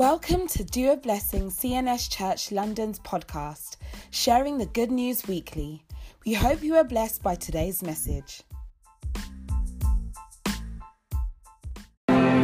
[0.00, 3.76] Welcome to Do a Blessing CNS Church London's podcast,
[4.10, 5.84] sharing the good news weekly.
[6.24, 8.42] We hope you are blessed by today's message.
[12.08, 12.36] God,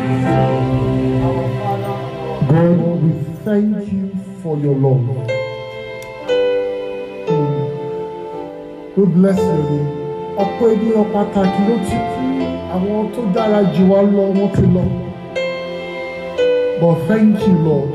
[3.02, 3.12] we
[3.46, 4.10] thank you
[4.42, 5.06] for your love.
[8.98, 9.80] We bless you.
[10.42, 12.22] Ọ̀pọ̀ ènìyàn pàtàkì ló ti kú.
[12.74, 15.05] Àwọn tó dára jù wá lọ, wọ́n ti lọ.
[16.80, 17.90] But thank you, Lord.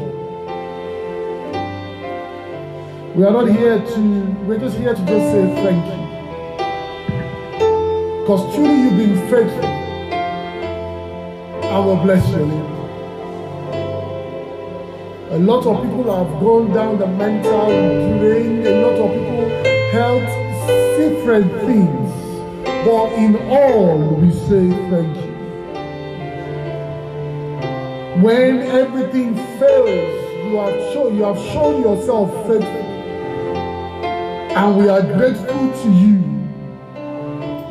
[3.16, 4.02] We are not here to,
[4.48, 6.02] we're just here to just say thank you.
[8.22, 9.66] Because truly you've been faithful.
[11.70, 12.72] I will bless your name.
[15.30, 17.68] A lot of people have gone down the mental
[18.20, 18.66] drain.
[18.66, 19.50] A lot of people
[19.92, 20.24] held
[20.98, 22.12] different things.
[22.84, 25.21] But in all, we say thank you.
[28.22, 32.88] When everything fails, you have shown you have shown yourself faithful.
[34.56, 36.22] And we are grateful to you.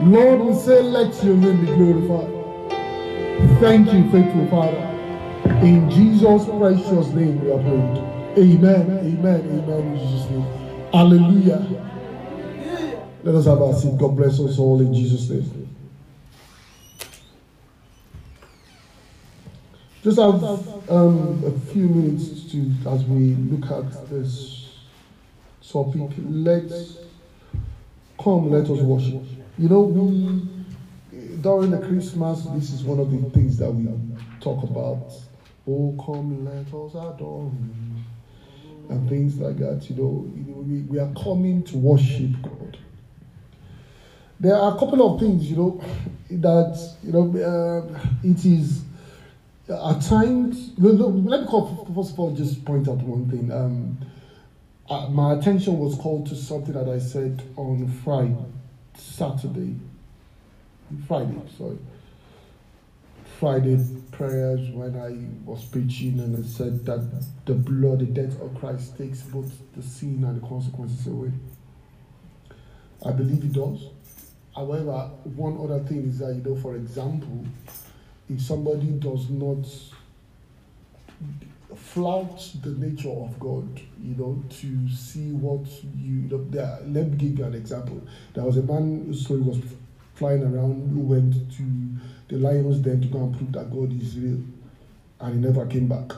[0.03, 2.41] Lord, we say, let your name be glorified.
[3.61, 4.87] Thank you, faithful Father.
[5.65, 8.19] In Jesus' precious name we are prayed.
[8.39, 8.91] Amen.
[8.99, 9.41] Amen.
[9.41, 9.81] Amen.
[9.81, 10.47] In Jesus' name.
[10.93, 11.81] Hallelujah.
[13.23, 13.99] Let us have our seat.
[13.99, 15.60] God bless us all in Jesus' name.
[20.03, 20.43] Just have
[20.91, 24.71] um, a few minutes to as we look at this
[25.71, 26.11] topic.
[26.19, 26.99] Let's
[28.19, 29.23] come, let us worship.
[29.59, 30.49] You know, we
[31.43, 33.89] during the Christmas, this is one of the things that we
[34.41, 35.13] talk about.
[35.69, 38.05] Oh, come, let us adore him.
[38.89, 40.31] And things like that, you know,
[40.67, 42.79] we, we are coming to worship God.
[44.41, 45.85] There are a couple of things, you know,
[46.31, 48.83] that, you know, uh, it is
[49.71, 53.51] at times, let me call, first of all just point out one thing.
[53.53, 53.99] Um,
[54.89, 58.37] uh, my attention was called to something that I said on Friday,
[58.95, 59.77] Saturday,
[61.07, 61.79] Friday, sorry.
[63.39, 63.79] Friday
[64.11, 68.99] prayers when I was preaching and I said that the blood, the death of Christ
[68.99, 71.33] takes both the sin and the consequences away.
[73.07, 73.87] I believe it does.
[74.55, 77.47] However, one other thing is that, you know, for example,
[78.31, 79.67] if somebody does not
[81.75, 85.67] flout the nature of God, you know, to see what
[85.99, 88.01] you, you know, there, let me give you an example.
[88.35, 89.59] There was a man whose story was
[90.15, 91.63] flying around who went to
[92.29, 94.41] the lion's den to go and prove that God is real,
[95.21, 96.13] and he never came back.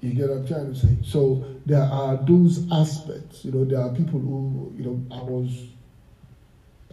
[0.00, 0.96] You get what I'm trying to say?
[1.02, 3.44] So there are those aspects.
[3.44, 5.66] You know, there are people who, you know, I was,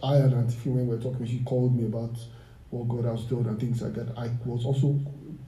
[0.02, 2.16] I and Auntie when we were talking, she called me about
[2.76, 4.16] what God has done and things like that.
[4.16, 4.98] I was also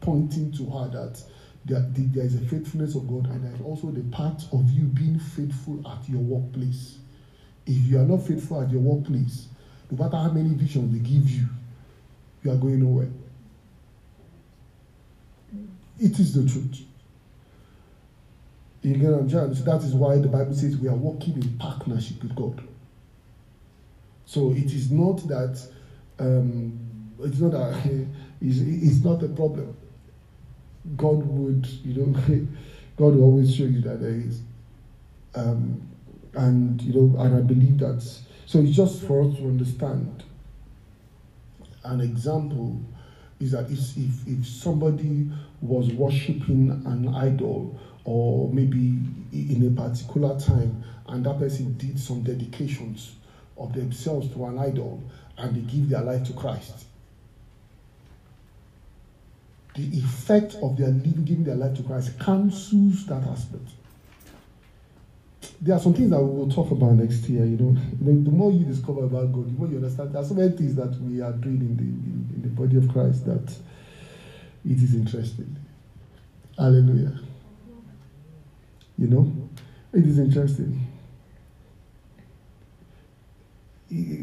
[0.01, 1.21] pointing to her that
[1.65, 5.19] there, there is a faithfulness of God, and there's also the part of you being
[5.19, 6.99] faithful at your workplace.
[7.67, 9.49] If you are not faithful at your workplace,
[9.91, 11.47] no matter how many visions they give you,
[12.43, 13.09] you are going nowhere.
[16.01, 16.85] It is the truth.
[18.83, 19.29] You I'm?
[19.29, 22.67] So that is why the Bible says we are working in partnership with God.
[24.25, 25.61] So it is not that
[26.19, 26.79] um,
[27.21, 27.75] it's not that
[28.41, 29.77] it's, it's not a problem.
[30.97, 32.13] God would, you know,
[32.97, 34.41] God will always show you that there is.
[35.35, 35.83] Um,
[36.35, 38.03] and you know, and I believe that.
[38.47, 40.25] So it's just for us to understand.
[41.85, 42.81] An example
[43.41, 45.29] is that if, if, if somebody
[45.61, 48.99] was worshiping an idol, or maybe
[49.33, 53.15] in a particular time, and that person did some dedications
[53.57, 55.03] of themselves to an idol,
[55.37, 56.87] and they give their life to Christ,
[59.79, 63.69] the effect of their living, giving their life to Christ cancels that aspect
[65.61, 67.45] there are some things that we will talk about next year.
[67.45, 70.13] You know, the, more you discover about God, the more you understand.
[70.13, 72.77] There are so many things that we are doing in the in, in the body
[72.77, 73.51] of Christ that
[74.65, 75.57] it is interesting.
[76.57, 77.19] Hallelujah.
[78.99, 79.49] You know,
[79.93, 80.87] it is interesting.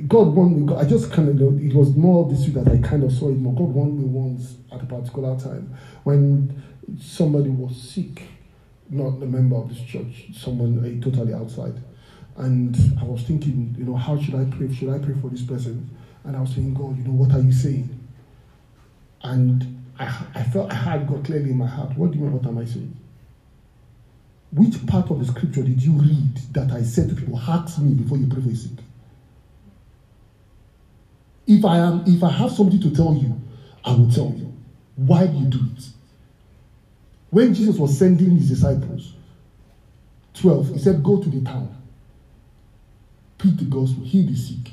[0.07, 0.67] God warned me.
[0.67, 0.85] God.
[0.85, 3.37] I just kind of, it was more this week that I kind of saw it
[3.37, 3.53] more.
[3.53, 6.63] God warned me once at a particular time when
[6.99, 8.21] somebody was sick
[8.89, 11.73] not a member of this church, someone uh, totally outside.
[12.37, 14.73] And I was thinking, you know, how should I pray?
[14.73, 15.89] Should I pray for this person?
[16.23, 17.89] And I was saying, God, you know, what are you saying?
[19.23, 21.97] And I, I felt I had God clearly in my heart.
[21.97, 22.95] What do you mean, what am I saying?
[24.51, 27.93] Which part of the scripture did you read that I said to people, ask me
[27.93, 28.84] before you pray for a sick?
[31.47, 33.39] If I am, if I have something to tell you,
[33.83, 34.51] I will tell you.
[34.95, 35.85] Why do you do it?
[37.29, 39.13] When Jesus was sending his disciples,
[40.35, 41.75] 12, he said, Go to the town,
[43.37, 44.71] preach the gospel, heal the sick.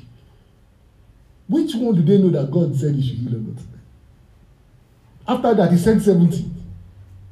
[1.47, 3.63] Which one do they know that God said he should heal not?
[5.27, 6.45] After that, he sent 70.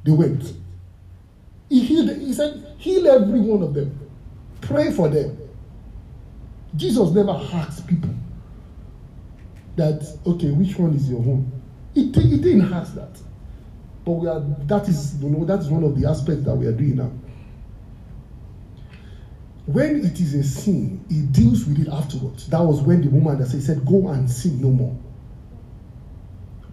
[0.04, 0.54] They went.
[1.70, 3.98] He healed, he said, heal every one of them.
[4.60, 5.38] Pray for them.
[6.76, 8.10] Jesus never asked people
[9.82, 11.52] that, okay, which one is your home?
[11.96, 13.18] It he didn't ask that.
[14.06, 16.68] But we are that is you know that is one of the aspects that we
[16.68, 17.12] are doing now.
[19.66, 22.48] When it is a sin, he deals with it afterwards.
[22.48, 24.98] That was when the woman that said, said Go and sin no more.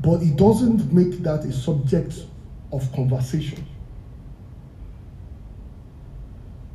[0.01, 2.15] But he doesn't make that a subject
[2.73, 3.67] of conversation.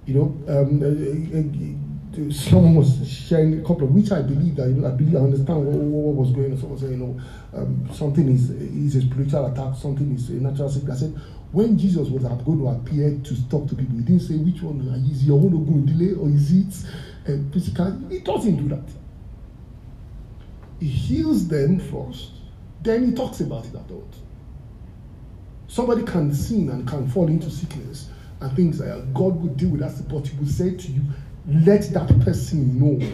[0.06, 0.80] You know, um,
[2.32, 5.20] someone was sharing a couple of which I believe that you know, I believe I
[5.20, 6.58] understand what, what was going on.
[6.58, 7.22] Someone saying, you know,
[7.54, 10.98] um, something is is a spiritual attack, something is a natural sickness.
[10.98, 11.22] I said,
[11.52, 14.80] when Jesus was going to appear to talk to people, he didn't say which one
[15.10, 16.90] is your own going delay or is it
[17.28, 18.00] uh, physical.
[18.10, 18.90] He doesn't do that.
[20.80, 22.32] He heals them first,
[22.82, 24.18] then he talks about it afterwards.
[25.68, 28.10] Somebody can sin and can fall into sickness
[28.42, 29.14] and things like that.
[29.14, 31.02] God will deal with that, but He will say to you,
[31.48, 33.06] let that person know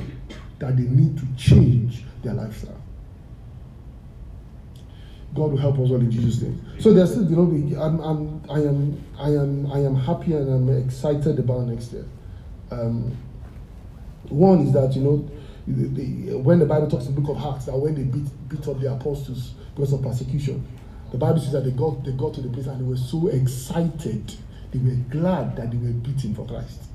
[0.60, 2.76] that they need to change their lifestyle.
[5.34, 6.62] God will help us all in Jesus' name.
[6.80, 10.50] So there's still, you know, I'm, I'm, I am, I am, I am happy and
[10.50, 12.06] I'm excited about next year.
[12.72, 13.16] Um,
[14.30, 15.30] one is that you know,
[15.68, 18.28] the, the, when the Bible talks in the book of Acts that when they beat
[18.50, 20.66] beat up the apostles because of persecution,
[21.12, 23.28] the Bible says that they got they got to the place and they were so
[23.28, 24.34] excited,
[24.72, 26.89] they were glad that they were beaten for Christ.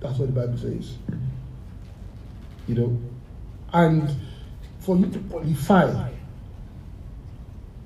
[0.00, 0.96] That's what the Bible says.
[2.66, 3.00] You know,
[3.72, 4.10] and
[4.78, 6.10] for you to qualify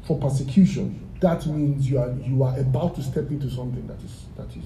[0.06, 4.26] for persecution, that means you are you are about to step into something that is
[4.36, 4.64] that is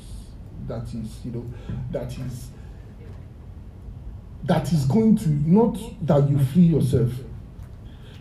[0.66, 1.46] that is you know
[1.90, 2.48] that is
[4.44, 7.12] that is going to not that you free yourself,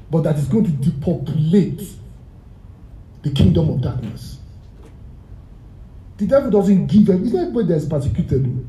[0.09, 1.81] but that is going to depopulate
[3.23, 4.39] the kingdom of darkness.
[6.17, 8.67] The devil doesn't give it's not everybody that's persecuted.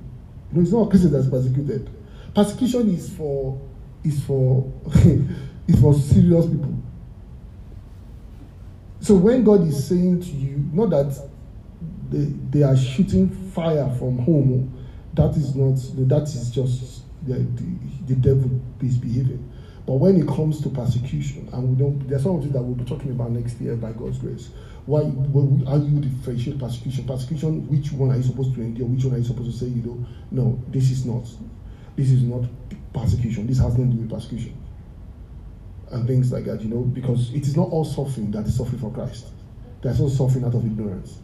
[0.53, 1.91] Know, it's not a Christian that's persecuted.
[2.35, 3.61] Persecution is for
[4.05, 4.73] is for
[5.67, 6.83] is for serious people.
[9.00, 11.29] So when God is saying to you, not that
[12.11, 15.77] they, they are shooting fire from home, that is not
[16.09, 17.65] that is just the, the,
[18.06, 19.53] the devil misbehaving.
[19.88, 22.75] But when it comes to persecution, and we don't, there's some of it that we'll
[22.75, 24.50] be talking about next year by God's grace.
[24.85, 27.06] Why, when how you differentiate persecution?
[27.06, 28.87] Persecution, which one are you supposed to endure?
[28.87, 31.25] Which one are you supposed to say, you know, no, this is not,
[31.96, 32.44] this is not
[32.93, 33.46] persecution.
[33.46, 34.55] This has nothing to do with persecution
[35.91, 38.81] and things like that, you know, because it is not all suffering that is suffering
[38.81, 39.29] for Christ.
[39.81, 41.19] There's also suffering out of ignorance.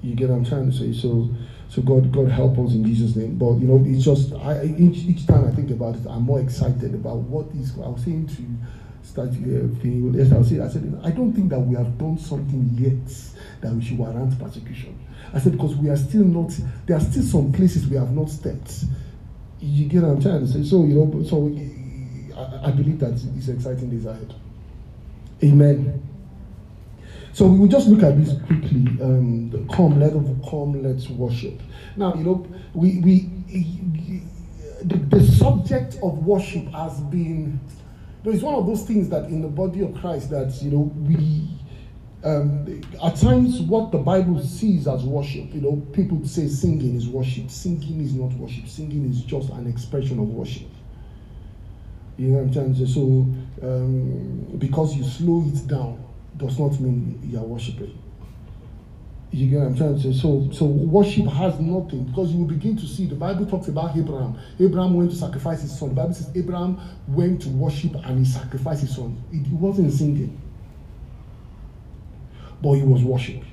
[0.00, 0.94] You get what I'm trying to say?
[0.94, 1.28] So,
[1.74, 3.36] so God, God help us in Jesus' name.
[3.36, 6.38] But you know, it's just I each, each time I think about it, I'm more
[6.38, 7.72] excited about what is.
[7.76, 11.50] I was saying to start uh, yes, I was saying, I said, I don't think
[11.50, 13.12] that we have done something yet
[13.60, 14.96] that we should warrant persecution.
[15.32, 16.52] I said because we are still not.
[16.86, 18.84] There are still some places we have not stepped.
[19.58, 20.62] You get what I'm trying to say?
[20.62, 21.50] So you know, so.
[22.36, 24.34] I, I believe that it's exciting days ahead.
[25.42, 26.02] Amen.
[27.34, 28.86] So we will just look at this quickly.
[29.02, 30.12] Um, come, let
[30.48, 31.60] come, let's worship.
[31.96, 33.28] Now, you know, we we
[34.84, 37.58] the, the subject of worship has been.
[38.24, 41.48] It's one of those things that in the body of Christ that you know we.
[42.22, 47.06] Um, at times, what the Bible sees as worship, you know, people say singing is
[47.06, 47.50] worship.
[47.50, 48.66] Singing is not worship.
[48.66, 50.68] Singing is just an expression of worship.
[52.16, 52.94] You know what I'm trying to say?
[52.94, 53.26] So,
[53.62, 56.03] um, because you slow it down
[56.36, 57.98] does not mean you are worshiping.
[59.30, 60.12] You get what I'm trying to say?
[60.12, 63.96] So, so worship has nothing because you will begin to see the Bible talks about
[63.96, 64.38] Abraham.
[64.60, 65.88] Abraham went to sacrifice his son.
[65.88, 69.20] The Bible says Abraham went to worship and he sacrificed his son.
[69.32, 70.40] It, wasn't singing,
[72.62, 73.44] but he was worshiping.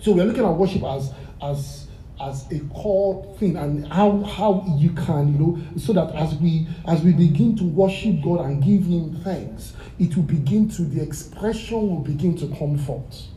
[0.00, 1.10] So we're looking at worship as
[1.42, 1.88] as
[2.20, 6.66] as a core thing and how how you can you know so that as we
[6.86, 11.02] as we begin to worship god and give him thanks it will begin to the
[11.02, 13.28] expression will begin to comfort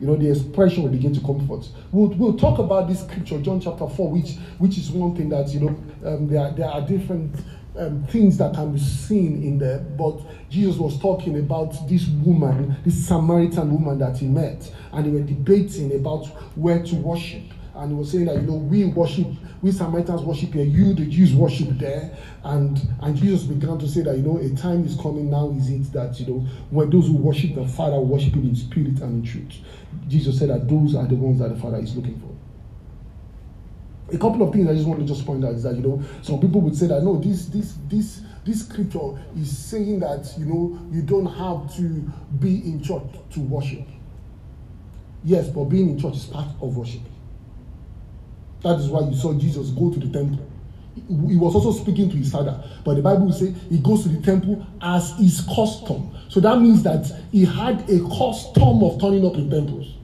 [0.00, 3.60] you know the expression will begin to comfort we'll, we'll talk about this scripture john
[3.60, 5.68] chapter 4 which which is one thing that you know
[6.04, 7.34] um, there, are, there are different
[7.78, 10.18] um, things that can be seen in there but
[10.50, 15.22] jesus was talking about this woman this samaritan woman that he met and they were
[15.22, 17.42] debating about where to worship
[17.74, 19.26] and he was saying that you know we worship,
[19.62, 24.02] we Samaritans worship here, you the Jews worship there, and and Jesus began to say
[24.02, 27.06] that you know a time is coming now is it that you know when those
[27.06, 29.58] who worship the Father worship Him in spirit and in truth.
[30.08, 32.30] Jesus said that those are the ones that the Father is looking for
[34.12, 36.02] a couple of things I just want to just point out is that you know
[36.22, 40.46] some people would say that no this this this this scripture is saying that you
[40.46, 41.82] know you don't have to
[42.38, 43.86] be in church to worship.
[45.22, 47.02] Yes, but being in church is part of worship.
[48.62, 50.46] That is why you saw Jesus go to the temple.
[50.94, 54.08] He was also speaking to his father, but the Bible will say he goes to
[54.08, 56.14] the temple as his custom.
[56.28, 59.94] So that means that he had a custom of turning up in temples.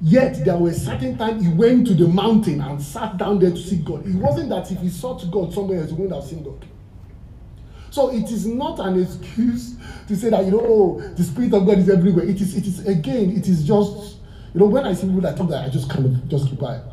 [0.00, 3.56] Yet there a certain time he went to the mountain and sat down there to
[3.56, 4.06] seek God.
[4.06, 6.64] It wasn't that if he sought God somewhere else, he wouldn't have seen God.
[7.90, 9.76] So it is not an excuse
[10.08, 12.26] to say that you know, oh, the spirit of God is everywhere.
[12.26, 14.16] It is, it is again, it is just,
[14.54, 16.60] you know, when I see people that talk that, I just kind of just keep
[16.60, 16.84] quiet.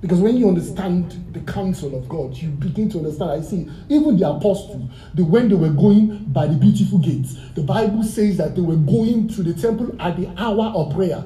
[0.00, 3.30] Because when you understand the counsel of God, you begin to understand.
[3.30, 7.62] I see even the apostles, the when they were going by the beautiful gates, the
[7.62, 11.24] Bible says that they were going to the temple at the hour of prayer.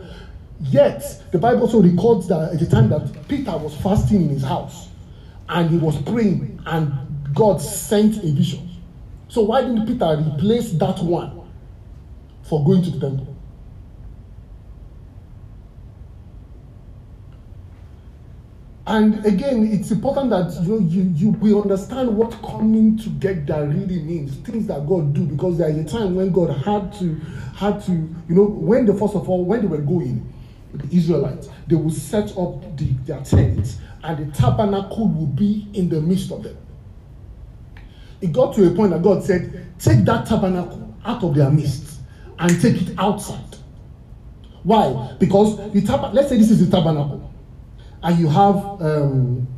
[0.61, 4.43] Yet, the Bible also records that at the time that Peter was fasting in his
[4.43, 4.89] house
[5.49, 6.93] and he was praying, and
[7.35, 8.69] God sent a vision.
[9.29, 11.49] So, why didn't Peter replace that one
[12.43, 13.36] for going to the temple?
[18.87, 24.37] And again, it's important that you you, you we understand what coming together really means,
[24.37, 27.15] things that God do, because there is a time when God had to
[27.57, 30.33] had to, you know, when the first of all, when they were going,
[30.73, 35.89] the Israelites, they will set up the, their tents and the tabernacle will be in
[35.89, 36.57] the midst of them.
[38.21, 42.01] It got to a point that God said, Take that tabernacle out of their midst
[42.39, 43.57] and take it outside.
[44.63, 45.15] Why?
[45.19, 47.26] Because the tab- let's say this is the tabernacle,
[48.07, 49.49] and you have um,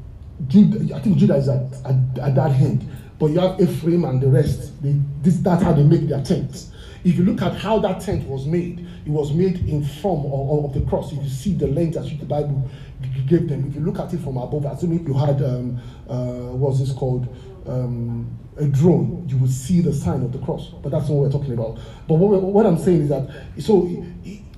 [0.51, 2.89] I think Judah is at, at, at that end,
[3.19, 4.83] but you have Ephraim and the rest.
[4.83, 6.73] They, this, that's how they make their tents.
[7.05, 10.65] If you look at how that tent was made, it was made in form of,
[10.65, 11.13] of the cross.
[11.13, 12.69] If you see the length that the Bible
[13.27, 15.79] gave them, if you look at it from above, assuming you had um,
[16.09, 17.29] uh, what's this called?
[17.67, 20.69] Um, a drone, you would see the sign of the cross.
[20.83, 21.79] But that's not what we're talking about.
[22.09, 23.87] But what, what I'm saying is that, so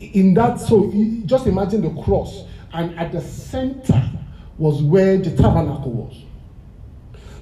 [0.00, 0.90] in that, so
[1.26, 4.10] just imagine the cross, and at the center
[4.58, 6.22] was where the tabernacle was.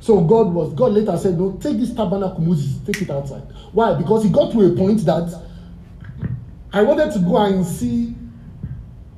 [0.01, 3.43] So God was, God later said, No, take this tabernacle, Moses, take it outside.
[3.73, 3.95] Why?
[3.95, 5.43] Because he got to a point that
[6.73, 8.15] I wanted to go and see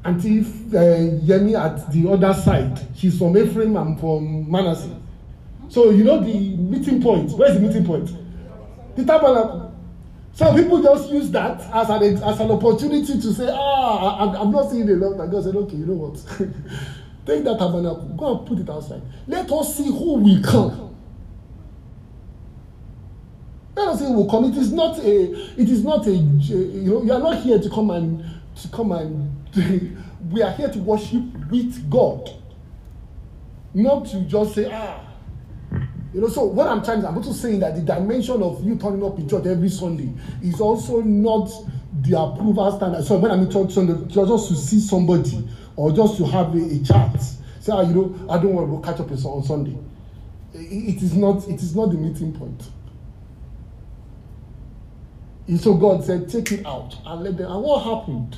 [0.05, 2.81] Auntie uh, Yemi at the other side.
[2.97, 4.99] She's from Ephraim, I'm from Manasseh.
[5.69, 7.31] So you know the meeting point.
[7.33, 8.11] Where's the meeting point?
[8.97, 9.70] The tabernacle.
[10.41, 14.51] So people just use that as an as an opportunity to say, ah, I'm, I'm
[14.51, 15.21] not seeing the love.
[15.21, 16.15] And God said, okay, you know what?
[17.27, 19.03] Take that tabernacle, go and put it outside.
[19.27, 20.97] Let us see who will come.
[23.77, 24.47] Let us see who will come.
[24.47, 27.69] It is not a, it is not a, you know, you are not here to
[27.69, 28.25] come and
[28.63, 29.45] to come and
[30.31, 32.31] we are here to worship with God.
[33.75, 35.05] Not to just say, ah,
[36.13, 38.77] you know, so what I'm trying to, I'm also saying that the dimension of you
[38.77, 40.13] turning up in church every Sunday
[40.43, 41.51] is also not
[42.03, 43.05] the approval standard.
[43.05, 46.59] So when I'm in church Sunday, just to see somebody or just to have a,
[46.59, 47.21] a chat.
[47.61, 49.77] Say, ah, you know, I don't want to catch up on Sunday.
[50.53, 51.47] It is not.
[51.49, 52.69] It is not the meeting point.
[55.47, 57.51] And so God said, take it out and let them.
[57.51, 58.37] And what happened?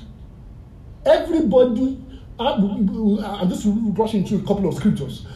[1.07, 2.05] Everybody.
[2.38, 5.26] I'm just rushing through a couple of scriptures.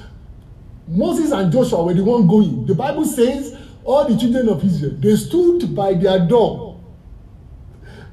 [0.89, 2.67] Moses and Joshua were the one going.
[2.67, 6.81] The Bible says all the children of Israel they stood by their door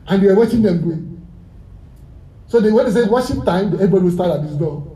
[0.08, 1.28] and they were watching them going.
[2.48, 4.96] So they, when they say worship time, everybody will start at this door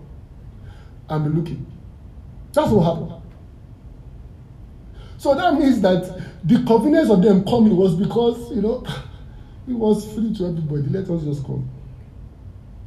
[1.09, 1.65] and be looking.
[2.53, 3.21] That's what happened.
[5.17, 8.85] So that means that the convenience of them coming was because, you know,
[9.67, 10.83] it was free to everybody.
[10.83, 11.67] Let us just come.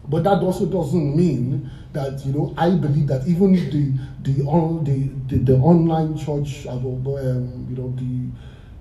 [0.08, 3.92] But that also doesn't mean that, you know, I believe that even the
[4.22, 8.30] the on the, the, the online church, uh, um, you know, the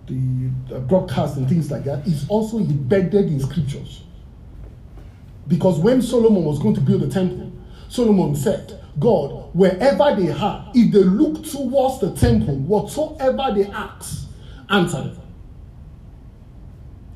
[0.07, 4.03] the broadcast and things like that is also embedded in scriptures.
[5.47, 7.51] Because when Solomon was going to build the temple,
[7.89, 14.27] Solomon said, God, wherever they are, if they look towards the temple, whatsoever they ask,
[14.69, 15.17] answer it.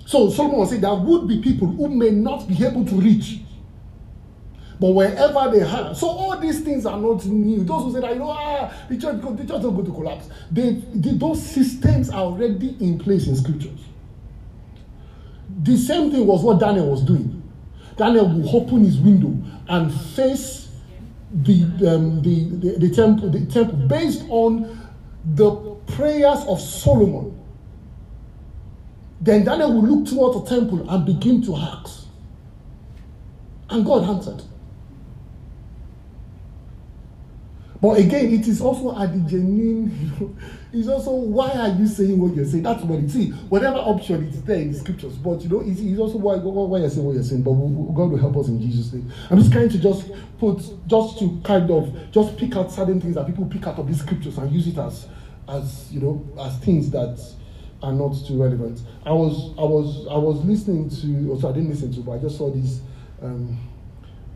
[0.08, 3.40] So Solomon said there would be people who may not be able to reach.
[4.84, 7.64] But wherever they are, so all these things are not new.
[7.64, 10.28] Those who say that, you know, ah, the church, the church is going to collapse.
[10.52, 13.80] They, they, those systems are already in place in scriptures.
[15.62, 17.50] The same thing was what Daniel was doing.
[17.96, 19.34] Daniel will open his window
[19.70, 20.68] and face
[21.32, 24.92] the, um, the, the, the, temple, the temple based on
[25.24, 25.50] the
[25.96, 27.42] prayers of Solomon.
[29.22, 32.06] Then Daniel will look towards the temple and begin to ask.
[33.70, 34.44] And God answered.
[37.84, 40.36] But again, it is also at the genuine, you know,
[40.72, 42.64] it's also why are you saying what you're saying?
[42.64, 43.36] That's what it is.
[43.50, 46.90] Whatever option is there in scriptures, but you know, it's, it's also why, why you're
[46.90, 47.42] saying what you're saying.
[47.42, 49.12] But God will help us in Jesus' name.
[49.30, 50.10] I'm just trying to just
[50.40, 53.86] put, just to kind of just pick out certain things that people pick out of
[53.86, 55.06] these scriptures and use it as,
[55.50, 57.22] as you know, as things that
[57.82, 58.80] are not too relevant.
[59.06, 62.20] I was, I was, I was listening to, also I didn't listen to, but I
[62.20, 62.80] just saw this.
[63.22, 63.58] Um,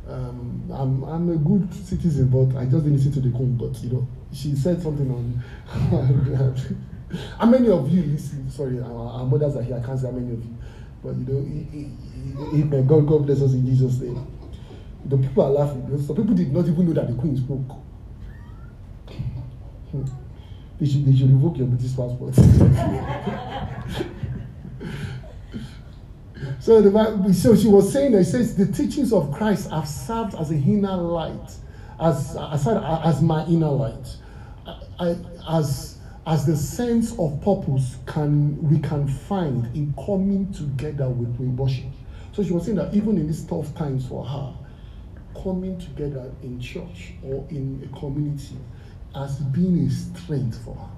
[0.10, 3.58] um, I'm, I'm a good citizen, but I just didn't listen to the queen.
[3.58, 5.44] But you know, she said something on.
[7.40, 8.50] how many of you listen?
[8.50, 9.78] Sorry, our, our, mothers are here.
[9.82, 10.58] I can't say how many of you,
[11.04, 12.88] but you know, amen.
[12.88, 14.26] God, God bless us in Jesus' name.
[15.06, 15.88] The people are laughing.
[16.06, 17.78] Some people did not even know that the queen spoke.
[20.80, 22.36] they should, they should revoke your British passport.
[26.60, 30.36] So, the, so she was saying that it says the teachings of Christ have served
[30.36, 31.52] as a inner light,
[32.00, 34.16] as as, as my inner light,
[35.00, 35.16] I,
[35.50, 41.50] as as the sense of purpose can we can find in coming together with, with
[41.50, 41.86] worship.
[42.34, 44.54] So she was saying that even in these tough times for her,
[45.42, 48.58] coming together in church or in a community
[49.16, 50.90] has been a strength for her.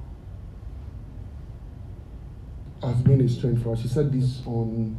[2.87, 3.81] Has been a strength for her.
[3.81, 4.97] She said this on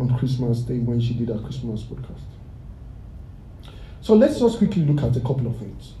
[0.00, 2.20] on Christmas Day when she did her Christmas podcast.
[4.00, 5.92] So let's just quickly look at a couple of things.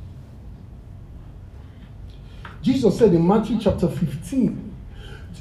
[2.62, 4.74] Jesus said in Matthew chapter 15,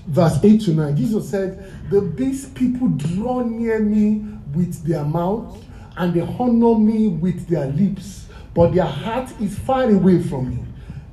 [0.08, 5.64] verse 8 to 9, Jesus said, the, These people draw near me with their mouth
[5.98, 10.64] and they honor me with their lips, but their heart is far away from me.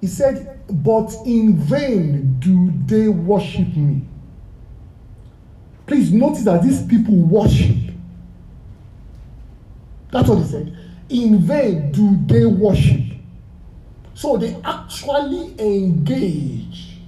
[0.00, 4.02] He said, But in vain do they worship me
[5.86, 7.76] Please notice that these people worship.
[10.10, 10.78] That's what he said.
[11.08, 13.02] In vain do they worship.
[14.14, 16.98] So they actually engage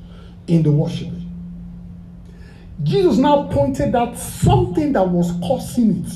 [0.47, 1.13] in the worship.
[2.83, 6.13] Jesus now pointed out something that was causing it.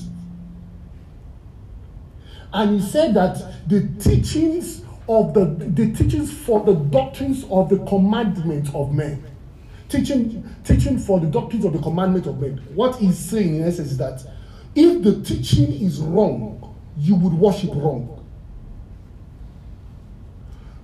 [2.52, 7.78] And he said that the teachings of the, the teachings for the doctrines of the
[7.86, 9.24] commandments of men
[9.92, 12.56] teaching, teaching for the doctrines of the commandment of men.
[12.74, 14.24] What he's saying in essence is that
[14.74, 18.18] if the teaching is wrong, you would worship wrong.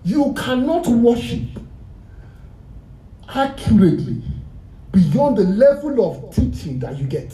[0.05, 1.43] You cannot worship
[3.29, 4.23] accurately
[4.93, 7.33] beyond the level of teaching that you get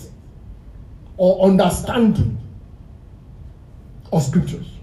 [1.17, 2.39] or understanding
[4.13, 4.74] of scriptures.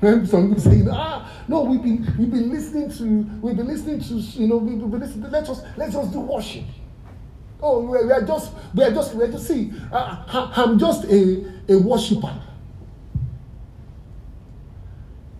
[0.00, 3.04] Some people saying, ah, no, we've been we've been listening to
[3.40, 5.24] we've been listening to you know we've been listening.
[5.24, 6.64] To, let us let us do worship.
[7.62, 9.72] Oh, we are, just we are just we are just see.
[9.90, 12.42] Uh, I'm just a a worshiper.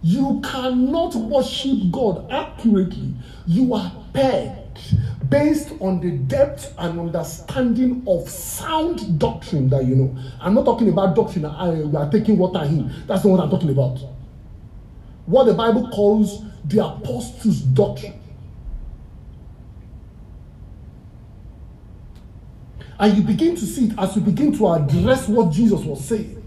[0.01, 3.12] You cannot worship God accurately.
[3.47, 10.16] You are pegged based on the depth and understanding of sound doctrine that you know.
[10.40, 11.45] I'm not talking about doctrine.
[11.45, 12.90] I, we are taking water in.
[13.07, 14.15] That's not what I'm talking about
[15.27, 18.21] what the Bible calls the apostles' doctrine.
[22.99, 26.43] And you begin to see it as you begin to address what Jesus was saying.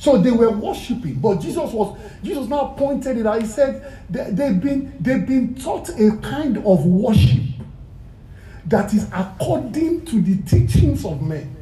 [0.00, 3.42] So they were worshiping, but Jesus was Jesus now pointed it out.
[3.42, 7.42] He said they, they've been they've been taught a kind of worship
[8.64, 11.59] that is according to the teachings of men.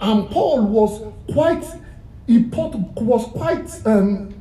[0.00, 1.64] And Paul was quite
[2.28, 4.34] important, was quite um,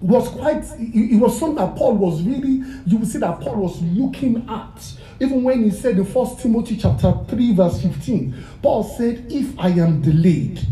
[0.00, 3.80] was quite it, was something that Paul was really you will see that Paul was
[3.82, 4.92] looking at.
[5.20, 9.68] Even when he said in First Timothy chapter 3 verse 15 Paul said if I
[9.68, 10.66] am delayed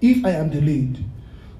[0.00, 1.04] if I am delayed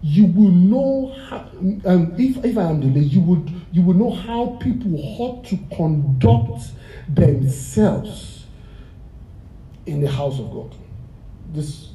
[0.02, 1.38] you will know how
[1.86, 5.58] um, if, if I am delayed you would you will know how people ought to
[5.74, 6.72] conduct
[7.08, 8.33] themselves
[9.86, 10.74] in the house of God.
[11.52, 11.90] This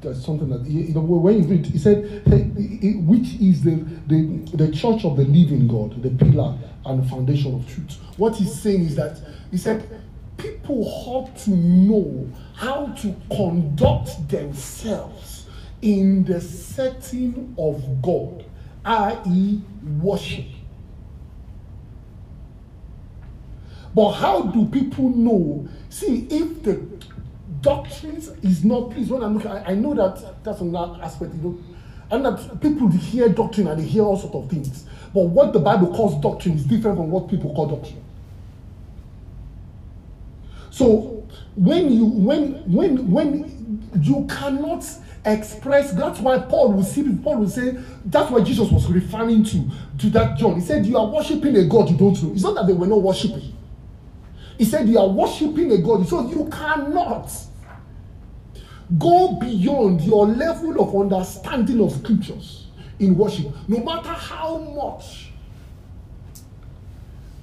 [0.00, 3.76] that's something that you know when you read, he said, which is the,
[4.08, 7.98] the the church of the living God, the pillar and the foundation of truth.
[8.16, 9.18] What he's saying is that
[9.50, 9.86] he said
[10.38, 15.46] people ought to know how to conduct themselves
[15.82, 18.44] in the setting of God
[18.84, 19.60] i.e.,
[20.00, 20.46] worship.
[23.94, 25.68] But how do people know?
[25.90, 26.74] See, if the
[27.62, 31.42] doctrines is not, please, when I'm looking, I, I know that that's another aspect, you
[31.42, 31.58] know,
[32.10, 34.84] and that people hear doctrine and they hear all sorts of things.
[35.14, 38.02] But what the Bible calls doctrine is different from what people call doctrine.
[40.70, 44.84] So when you when when when you cannot
[45.24, 49.62] express that's why paul will see paul will say that's why jesus was referring to
[49.98, 52.54] to that john he said you are worshiping a god you don't know it's not
[52.54, 53.54] that they were not worshiping
[54.58, 57.30] he said you are worshiping a god so you cannot
[58.98, 62.66] go beyond your level of understanding of scriptures
[62.98, 63.46] in worship.
[63.68, 65.30] No matter how much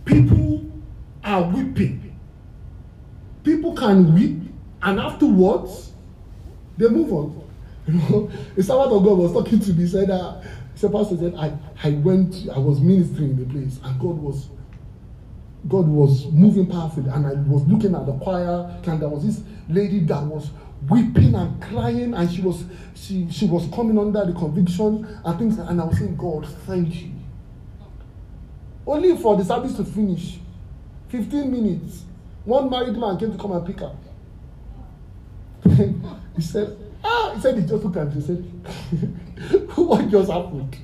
[0.05, 0.65] people
[1.23, 2.09] are weeping
[3.43, 4.41] people can weep
[4.83, 5.91] and afterwards
[6.77, 7.35] they move on.
[7.87, 9.87] You know the servant of god was talking to me.
[9.87, 10.41] Said uh,
[10.75, 11.51] said pastor said i
[11.83, 14.49] i went i was ministering in the place and god was
[15.67, 19.43] god was moving powerfully and i was looking at the choir and there was this
[19.69, 20.51] lady that was
[20.89, 22.63] weeping and crying and she was
[22.95, 27.03] she she was coming under the conviction and things and i was saying god thank
[27.03, 27.11] you.
[28.87, 30.39] Only for the service to finish
[31.09, 32.05] fifteen minutes
[32.43, 33.95] one married man came to come and pick her.
[36.35, 38.43] He said ah he said he just looked at me he said
[39.75, 40.75] what just happened?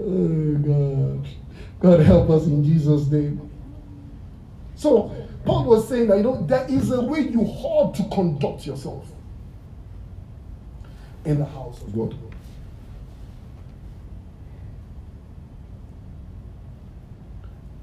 [0.00, 1.28] Oh god.
[1.80, 3.50] God help us in jesus name.
[4.74, 8.66] So paul was saying that you know there is a way you ought to conduct
[8.66, 9.06] yourself
[11.24, 12.14] in the house of god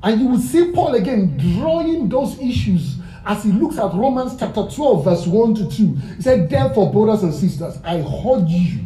[0.05, 4.67] And you will see Paul again drawing those issues as he looks at Romans chapter
[4.69, 5.85] 12, verse 1 to 2.
[6.17, 8.81] He said, Therefore, brothers and sisters, I urge you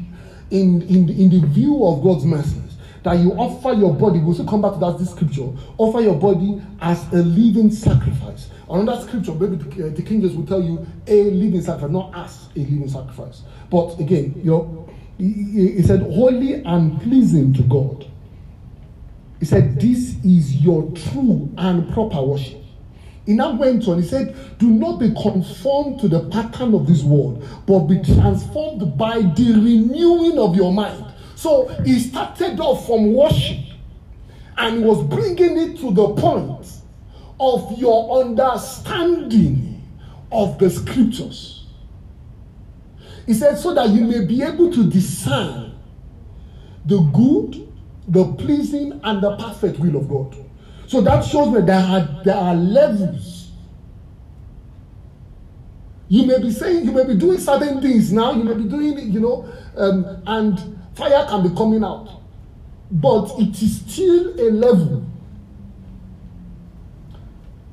[0.49, 2.58] in, in, in the view of God's message
[3.03, 4.19] that you offer your body.
[4.19, 5.49] We'll still come back to that this scripture.
[5.77, 8.49] Offer your body as a living sacrifice.
[8.69, 12.11] Another scripture, maybe the, uh, the King James will tell you a living sacrifice, not
[12.15, 13.41] as a living sacrifice.
[13.69, 18.05] But again, you know, he, he said, holy and pleasing to God.
[19.39, 22.61] He said, This is your true and proper worship.
[23.25, 27.03] He now went on, he said, Do not be conformed to the pattern of this
[27.03, 31.05] world, but be transformed by the renewing of your mind.
[31.39, 33.59] So he started off from worship
[34.57, 36.67] and was bringing it to the point
[37.39, 39.81] of your understanding
[40.33, 41.65] of the scriptures.
[43.25, 45.79] He said, So that you may be able to discern
[46.85, 47.69] the good
[48.09, 50.35] the pleasing and the perfect will of God.
[50.87, 53.51] So that shows me there are there are levels.
[56.09, 58.33] You may be saying you may be doing certain things now.
[58.33, 59.47] You may be doing it, you know,
[59.77, 62.21] um, and fire can be coming out,
[62.91, 65.05] but it is still a level.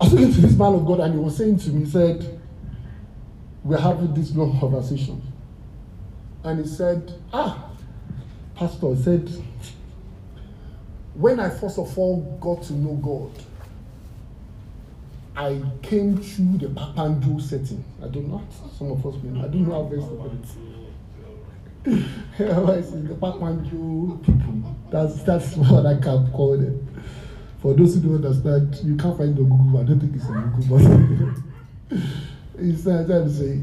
[0.01, 1.91] I was speaking to this man of God, and he was saying to me, he
[1.91, 2.41] said,
[3.65, 5.23] "We're having this long conversation,"
[6.45, 7.71] and he said, "Ah,
[8.55, 9.31] Pastor," he said
[11.19, 13.31] when I first of all got to know God,
[15.35, 17.85] I came through the Papandu setting.
[18.03, 18.43] I don't know.
[18.79, 20.86] Some of us may I don't know how best to put it.
[21.87, 24.77] The Papanjo people.
[24.91, 27.03] That's that's what I can call them.
[27.63, 29.81] For those who don't understand, you can't find the Google.
[29.81, 30.79] I don't think it's a Google,
[31.89, 32.01] but
[32.61, 33.61] he said, to say,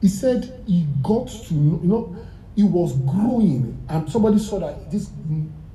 [0.00, 2.16] he said he got to you know,
[2.54, 5.06] he was growing, and somebody saw that this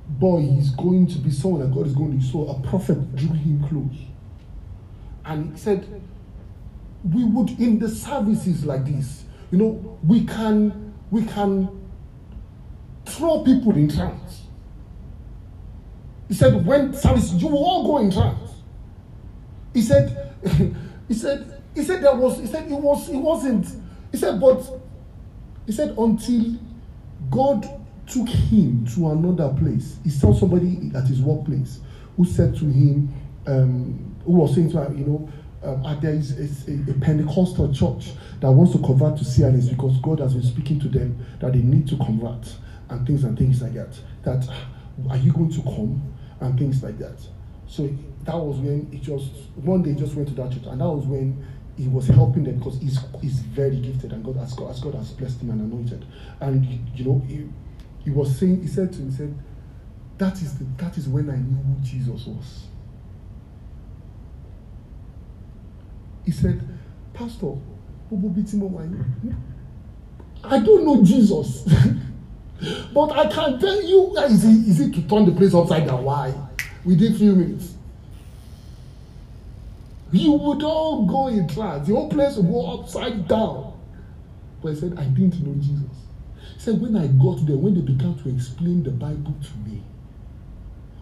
[0.08, 3.34] boy is going to be someone that God is going to so a prophet drew
[3.34, 4.00] him close.
[5.26, 6.02] And he said,
[7.04, 11.68] We would in the services like this, you know, we can we can
[13.04, 14.42] throw people in trance.
[16.28, 18.50] He said, when service, you will all go in trance.
[19.72, 20.34] He said,
[21.08, 23.66] he said, he said there was, he said it was, it wasn't,
[24.10, 24.62] he said, but
[25.66, 26.56] he said until
[27.30, 27.68] God
[28.06, 29.98] took him to another place.
[30.04, 31.80] He saw somebody at his workplace
[32.16, 33.12] who said to him,
[33.46, 35.28] um, who was saying to him, you know,
[35.62, 40.20] um, there is a, a, Pentecostal church that wants to convert to CLS because God
[40.20, 42.54] has been speaking to them that they need to convert
[42.90, 43.98] and things and things like that.
[44.22, 44.48] That
[45.10, 47.18] are you going to come and things like that.
[47.66, 47.88] So
[48.24, 51.06] that was when it just one day just went to that church and that was
[51.06, 51.44] when
[51.76, 54.94] he was helping them because he's he's very gifted and God has God, as God
[54.94, 56.04] has blessed him and anointed.
[56.40, 56.64] And
[56.94, 57.48] you know, he,
[58.04, 59.34] he was saying, he said to him, he said,
[60.18, 62.65] that is, the, that is when I knew who Jesus was.
[66.26, 66.60] He said,
[67.14, 67.54] Pastor,
[70.44, 71.66] I don't know Jesus.
[72.94, 76.04] But I can tell you, is it, is it to turn the place upside down?
[76.04, 76.34] Why?
[76.86, 77.74] Within few minutes.
[80.10, 81.86] You would all go in trance.
[81.86, 83.74] The whole place would go upside down.
[84.62, 85.96] But he said, I didn't know Jesus.
[86.54, 89.82] He said, when I got there, when they began to explain the Bible to me,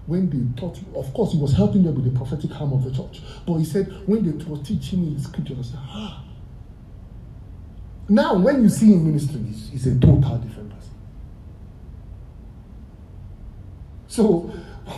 [0.06, 2.90] when they taught, of course, he was helping them with the prophetic arm of the
[2.90, 3.22] church.
[3.46, 6.24] But he said, when they were teaching the scripture, I said, ah.
[8.08, 10.94] Now, when you see him ministering, he's, he's a total different person.
[14.08, 14.40] So,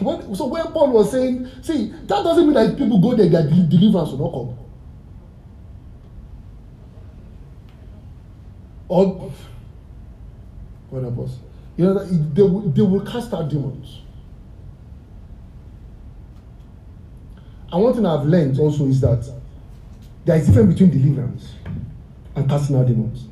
[0.00, 3.44] when, so when Paul was saying, see, that doesn't mean that people go there, their
[3.44, 4.58] deliverance will not come.
[8.88, 9.32] Or,
[10.90, 11.38] what else?
[11.76, 14.02] You know, they they will cast out demons.
[17.72, 19.28] And one thing I've learned also is that
[20.24, 21.54] there is difference between deliverance
[22.34, 23.28] and casting out demons.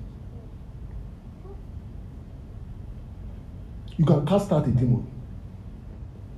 [3.97, 5.07] You can cast out a demon.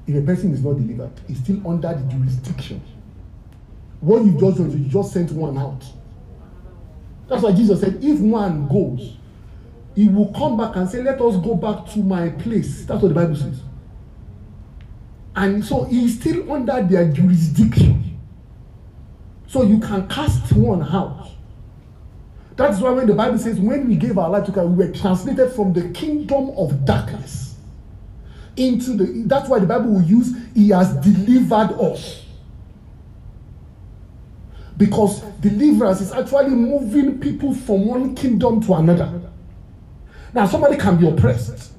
[0.07, 2.81] If a person is not delivered, he's still under the jurisdiction.
[4.01, 5.83] What you just done, you just sent one out.
[7.29, 9.17] That's why Jesus said, if one goes,
[9.95, 12.85] he will come back and say, Let us go back to my place.
[12.85, 13.61] That's what the Bible says.
[15.37, 18.19] And so he's still under their jurisdiction.
[19.47, 21.31] So you can cast one out.
[22.57, 24.93] That's why when the Bible says, when we gave our life to God, we were
[24.93, 27.55] translated from the kingdom of darkness
[28.57, 29.25] into the.
[29.27, 32.25] That's why the Bible will use, He has delivered us.
[34.79, 39.21] Because deliverance is actually moving people from one kingdom to another.
[40.33, 41.73] Now, somebody can be oppressed.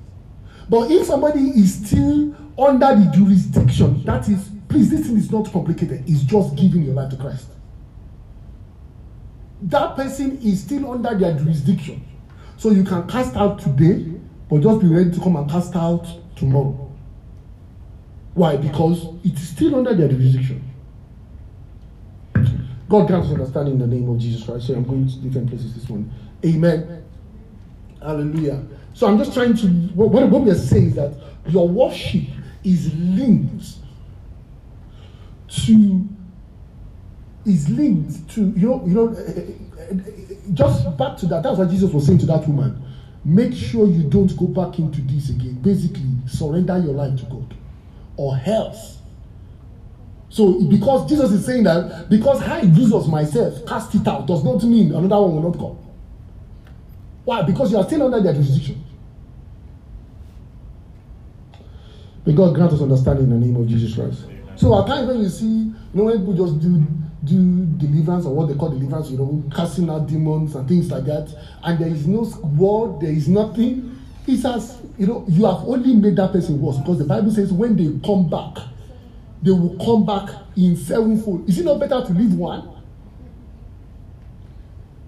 [0.69, 5.51] But if somebody is still under the jurisdiction, that is, please, this thing is not
[5.51, 6.03] complicated.
[6.07, 7.47] It's just giving your life to Christ.
[9.61, 12.05] That person is still under their jurisdiction.
[12.57, 14.05] So you can cast out today,
[14.49, 16.91] but just be ready to come and cast out tomorrow.
[18.33, 18.55] Why?
[18.55, 20.63] Because it is still under their jurisdiction.
[22.89, 24.67] God grants understanding in the name of Jesus Christ.
[24.67, 26.11] So I'm going to different places this morning.
[26.45, 27.03] Amen.
[28.01, 28.63] Hallelujah.
[28.93, 31.13] So I'm just trying to, what, what we are saying is that
[31.47, 32.23] your worship
[32.67, 33.65] is linked
[35.47, 36.07] to
[37.45, 41.57] is linked to you know you know eh, eh, eh, just back to that that's
[41.57, 42.83] what jesus was saying to that woman
[43.27, 45.55] make sure you don't go back into this again.
[45.55, 47.53] Basically surrender your life to god
[48.15, 48.97] or else.
[50.29, 54.63] So because jesus is saying that because i jesus myself cast it out does not
[54.63, 55.77] mean another one will not come.
[57.25, 57.41] Why?
[57.41, 58.81] Because you are still under their jurisdiction
[62.27, 64.25] May God grant us understanding in the name of Jesus Christ.
[64.57, 66.85] So at times when you see, you know, when people just do
[67.23, 71.05] do deliverance or what they call deliverance, you know, casting out demons and things like
[71.05, 72.23] that, and there is no
[72.57, 73.97] word, there is nothing.
[74.27, 77.53] It's as you know, you have only made that person worse because the Bible says
[77.53, 78.61] when they come back,
[79.41, 81.47] they will come back in sevenfold.
[81.47, 82.83] Is it not better to leave one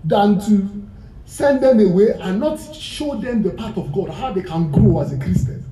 [0.05, 0.87] than to
[1.25, 5.01] send them away and not show them the path of God, how they can grow
[5.01, 5.68] as a Christian?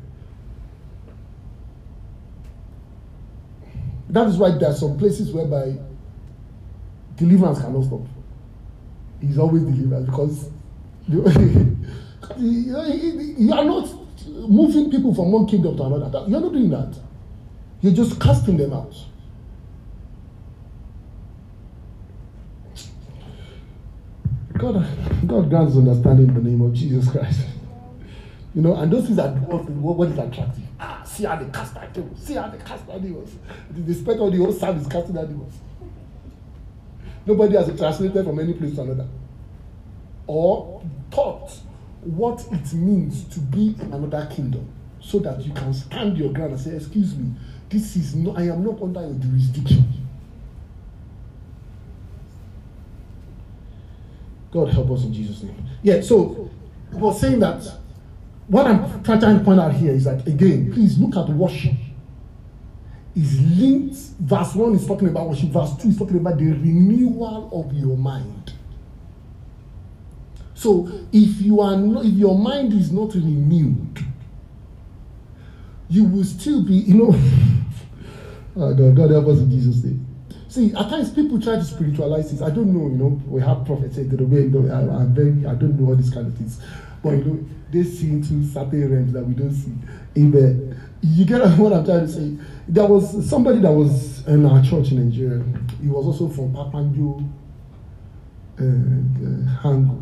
[4.09, 5.75] That is why there are some places whereby
[7.15, 8.01] deliverance cannot stop.
[9.19, 10.49] He's always delivered because
[11.07, 11.25] you
[13.53, 13.89] are not
[14.25, 16.25] moving people from one kingdom to another.
[16.27, 16.97] You're not doing that.
[17.81, 18.93] You're just casting them out.
[24.57, 24.87] God,
[25.27, 27.41] God grants understanding in the name of Jesus Christ.
[28.55, 30.66] You know, and those things are what, is attractive.
[31.17, 32.23] See how they cast that demons.
[32.23, 33.35] See how they cast that demons.
[33.71, 35.55] The spent all the whole service casting that demons.
[37.25, 39.07] Nobody has translated from any place to another.
[40.27, 41.53] Or taught
[42.01, 46.51] what it means to be in another kingdom so that you can stand your ground
[46.51, 47.31] and say, Excuse me,
[47.67, 49.91] this is not, I am not under your jurisdiction.
[54.51, 55.65] God help us in Jesus' name.
[55.81, 56.51] Yeah, so
[56.95, 57.63] I saying that
[58.47, 61.73] what I'm trying to point out here is that, again, please look at worship.
[63.15, 67.49] Is linked, verse 1 is talking about worship, verse 2 is talking about the renewal
[67.51, 68.53] of your mind.
[70.53, 73.99] So if you are not, if your mind is not renewed,
[75.89, 77.19] you will still be, you know,
[78.55, 80.06] oh God, God help us in Jesus' name.
[80.57, 82.41] See, at times people try to spiritualize this.
[82.41, 85.79] I don't know, you know, we have prophets you know, I, I'm very, I don't
[85.79, 86.59] know all these kind of things.
[87.03, 89.71] But you know, they see into certain realms that we don't see.
[90.19, 90.75] Amen.
[91.03, 92.35] You get what I'm trying to say?
[92.67, 95.43] There was somebody that was in our church in Nigeria.
[95.79, 97.21] He was also from Papanjo,
[98.59, 100.01] uh, uh, Hango.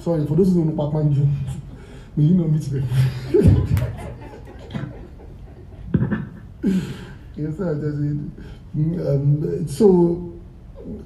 [0.00, 1.30] Sorry, for those who don't know Papanjo,
[2.16, 2.88] May you not meet them.
[7.36, 7.74] yes, sir.
[8.78, 10.32] Um, so,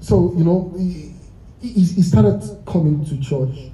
[0.00, 1.14] so you know, he,
[1.60, 3.72] he, he started coming to church,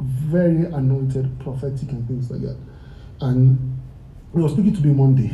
[0.00, 2.56] very anointed, prophetic, and things like that.
[3.20, 3.80] And
[4.32, 5.30] he was speaking to me one day.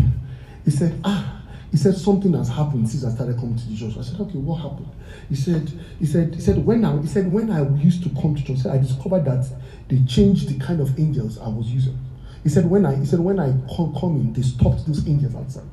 [0.64, 1.38] He said, Ah,
[1.70, 3.96] he said something has happened since I started coming to the church.
[3.98, 4.88] I said, okay, what happened?
[5.28, 8.34] He said, he said, he said when I he said when I used to come
[8.34, 9.46] to church, I discovered that
[9.88, 11.98] they changed the kind of angels I was using.
[12.42, 15.34] He said when I he said when I come, come in, they stopped those angels
[15.34, 15.68] outside.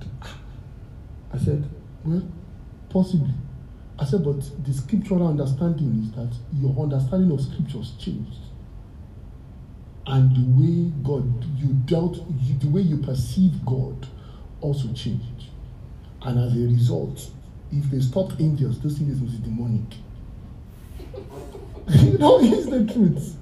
[1.34, 1.68] I said,
[2.06, 2.28] well,
[2.90, 3.34] possibly.
[3.98, 8.38] I said, but the scriptural understanding is that your understanding of scriptures changed.
[10.08, 14.08] And the way God, you dealt, you, the way you perceive God
[14.62, 15.46] also changed.
[16.22, 17.32] And as a result,
[17.72, 19.94] if they stopped angels, those angels was demonic.
[21.90, 23.36] you know, it's the truth.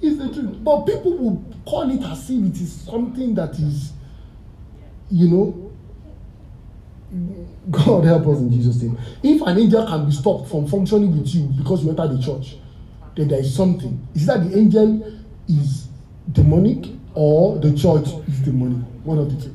[0.00, 0.64] It's the truth.
[0.64, 3.92] But people will call it as if it is something that is,
[5.10, 5.61] you know,
[7.70, 8.98] God help us in Jesus' name.
[9.22, 12.56] If an angel can be stopped from functioning with you because you enter the church,
[13.16, 14.06] then there is something.
[14.14, 15.88] Is that the angel is
[16.30, 18.86] demonic or the church is demonic?
[19.04, 19.50] One of the two.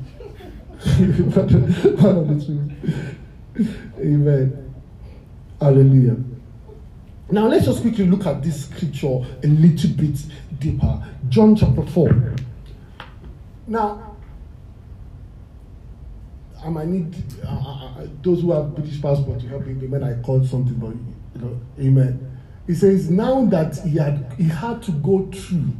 [2.00, 3.68] One of the two.
[3.98, 4.74] Amen.
[5.60, 6.16] Hallelujah.
[7.30, 9.06] Now let's just quickly look at this scripture
[9.42, 10.18] a little bit
[10.60, 11.04] deeper.
[11.28, 12.36] John chapter 4.
[13.66, 14.07] Now,
[16.64, 20.02] I might need uh, uh, uh those who have British passport to help me when
[20.02, 20.94] I call something, but
[21.40, 22.38] you know, amen.
[22.66, 25.72] He says, now that he had he had to go through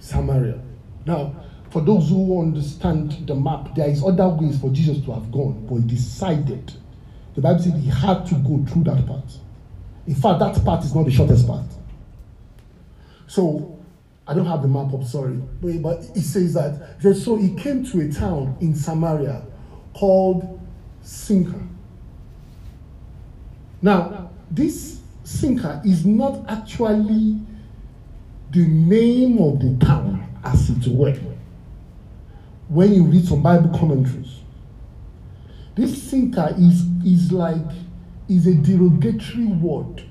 [0.00, 0.60] Samaria.
[1.06, 1.34] Now,
[1.70, 5.66] for those who understand the map, there is other ways for Jesus to have gone,
[5.66, 6.72] but he decided.
[7.34, 9.30] The Bible said he had to go through that part.
[10.06, 11.66] In fact, that part is not the shortest part.
[13.26, 13.78] So
[14.26, 15.36] I don't have the map up, sorry.
[15.60, 19.44] But, but it says that says, so he came to a town in Samaria
[19.98, 20.60] called
[21.02, 21.60] Sychar.
[23.82, 27.40] Now, this Sychar is not actually
[28.52, 31.14] the name of the town as it were
[32.68, 34.40] when you read some Bible commentaries.
[35.74, 37.56] This Sychar is, is like,
[38.28, 40.04] is a derogatory word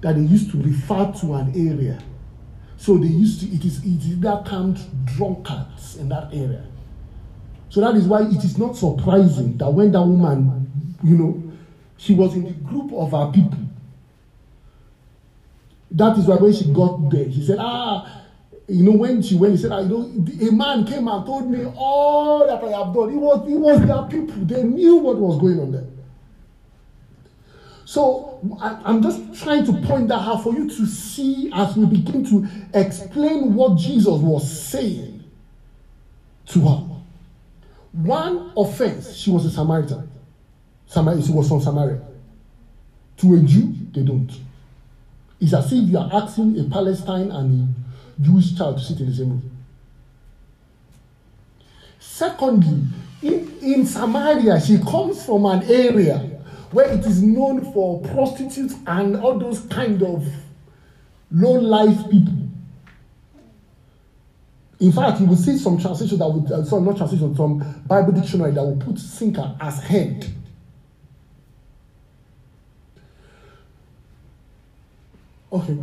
[0.00, 2.02] that they used to refer to an area.
[2.76, 6.64] So they used to, it is, it is that termed drunkards in that area.
[7.74, 11.42] So that is why it is not surprising that when that woman, you know,
[11.96, 13.58] she was in the group of our people.
[15.90, 18.22] That is why when she got there, she said, Ah,
[18.68, 21.64] you know, when she went, he said, I know a man came and told me
[21.74, 23.10] all that I have done.
[23.10, 24.44] It was, it was their people.
[24.44, 25.88] They knew what was going on there.
[27.86, 31.86] So I, I'm just trying to point that out for you to see as we
[31.86, 35.24] begin to explain what Jesus was saying
[36.46, 36.93] to her.
[37.94, 40.10] One offense, she was a Samaritan.
[40.86, 42.00] Samaritan, she was from Samaria.
[43.18, 44.30] To a Jew, they don't.
[45.40, 47.74] It's as if you are asking a Palestine and
[48.18, 49.50] a Jewish child to sit in the same room.
[52.00, 52.82] Secondly,
[53.22, 56.18] in, in Samaria, she comes from an area
[56.72, 60.26] where it is known for prostitutes and all those kind of
[61.30, 62.43] low life people.
[64.80, 68.12] In fact, you will see some translation that would, uh, sorry, not translation, some Bible
[68.12, 70.26] dictionary that will put Sychar as head.
[75.52, 75.78] Okay,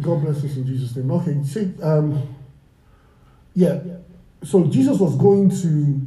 [0.00, 1.10] God bless us in Jesus' name.
[1.10, 2.34] Okay, see, um,
[3.54, 3.78] yeah.
[4.42, 6.00] So Jesus was going to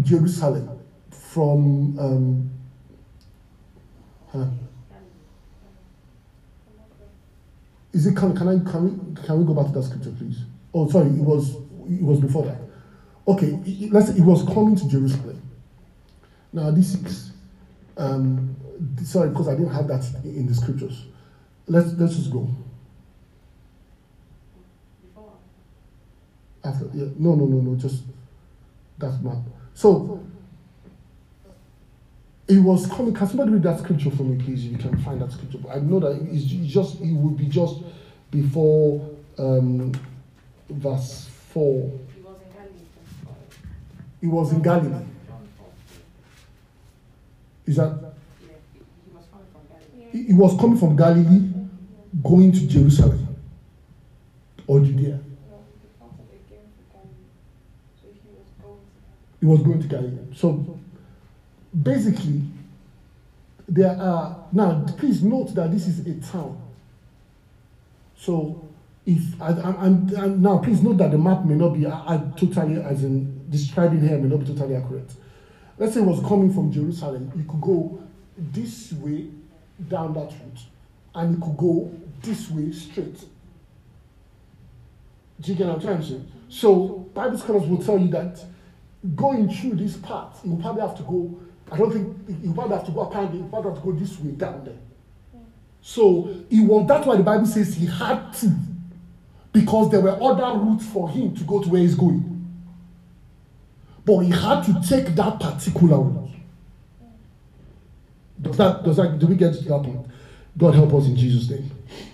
[0.00, 0.78] Jerusalem
[1.10, 1.98] from.
[1.98, 2.50] Um,
[4.32, 4.46] huh?
[7.96, 10.40] Is it can, can I can we can we go back to that scripture, please?
[10.74, 11.54] Oh, sorry, it was
[11.88, 12.60] it was before that.
[13.26, 13.58] Okay,
[13.90, 15.40] let's say it was coming to Jerusalem.
[16.52, 17.32] Now this is
[17.96, 18.54] um,
[19.02, 21.06] sorry because I didn't have that in the scriptures.
[21.68, 22.50] Let's let's just go.
[26.64, 28.02] After yeah, no no no no just
[28.98, 29.38] that map.
[29.72, 30.22] So
[32.48, 33.12] it was coming.
[33.12, 34.64] Can somebody read that scripture for me, please?
[34.66, 35.58] If you can find that scripture.
[35.70, 37.82] I know that it's just it will be just
[38.30, 39.92] before um,
[40.68, 41.92] verse four.
[44.22, 45.04] It was in Galilee.
[47.66, 48.14] Is that?
[50.12, 51.52] He was coming from Galilee
[52.22, 53.36] going to Jerusalem
[54.66, 55.20] or Judea.
[59.40, 60.16] He was going to Galilee.
[60.34, 60.75] So
[61.82, 62.42] basically,
[63.68, 66.60] there are now please note that this is a town.
[68.16, 68.66] So
[69.04, 71.82] if now please note that the map may not be
[72.40, 75.10] totally as in describing here may not be totally accurate.
[75.78, 77.98] Let's say it was coming from Jerusalem, you could go
[78.38, 79.26] this way
[79.88, 80.60] down that route,
[81.14, 83.18] and you could go this way straight.
[85.40, 86.20] Do you get what I'm trying to say?
[86.48, 88.42] So Bible scholars will tell you that
[89.14, 91.38] going through this path, you probably have to go.
[91.70, 93.38] I don't think he probably have to go apparently.
[93.38, 94.78] You probably have to go this way down there.
[95.80, 98.52] So he was that's why the Bible says he had to,
[99.52, 102.32] because there were other routes for him to go to where he's going.
[104.04, 106.30] But he had to take that particular route.
[108.42, 110.06] Does that does that do we get to that point?
[110.58, 111.70] God help us in Jesus' name.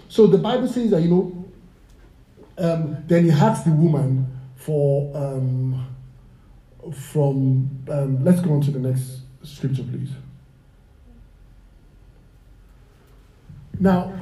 [0.09, 1.44] So the Bible says that you know,
[2.59, 4.26] um, then he asked the woman
[4.57, 5.86] for um,
[6.92, 10.11] from um, let's go on to the next scripture, please.
[13.78, 14.12] Now,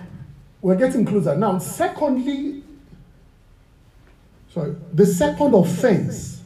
[0.63, 1.37] we're getting closer.
[1.37, 2.63] Now, secondly,
[4.53, 6.43] sorry, the second offense.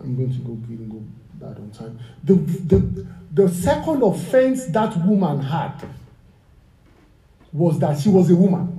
[0.00, 1.02] I'm going to go even go
[1.40, 1.98] that on time.
[2.24, 5.74] The, the, the second offense that woman had
[7.52, 8.76] was that she was a woman.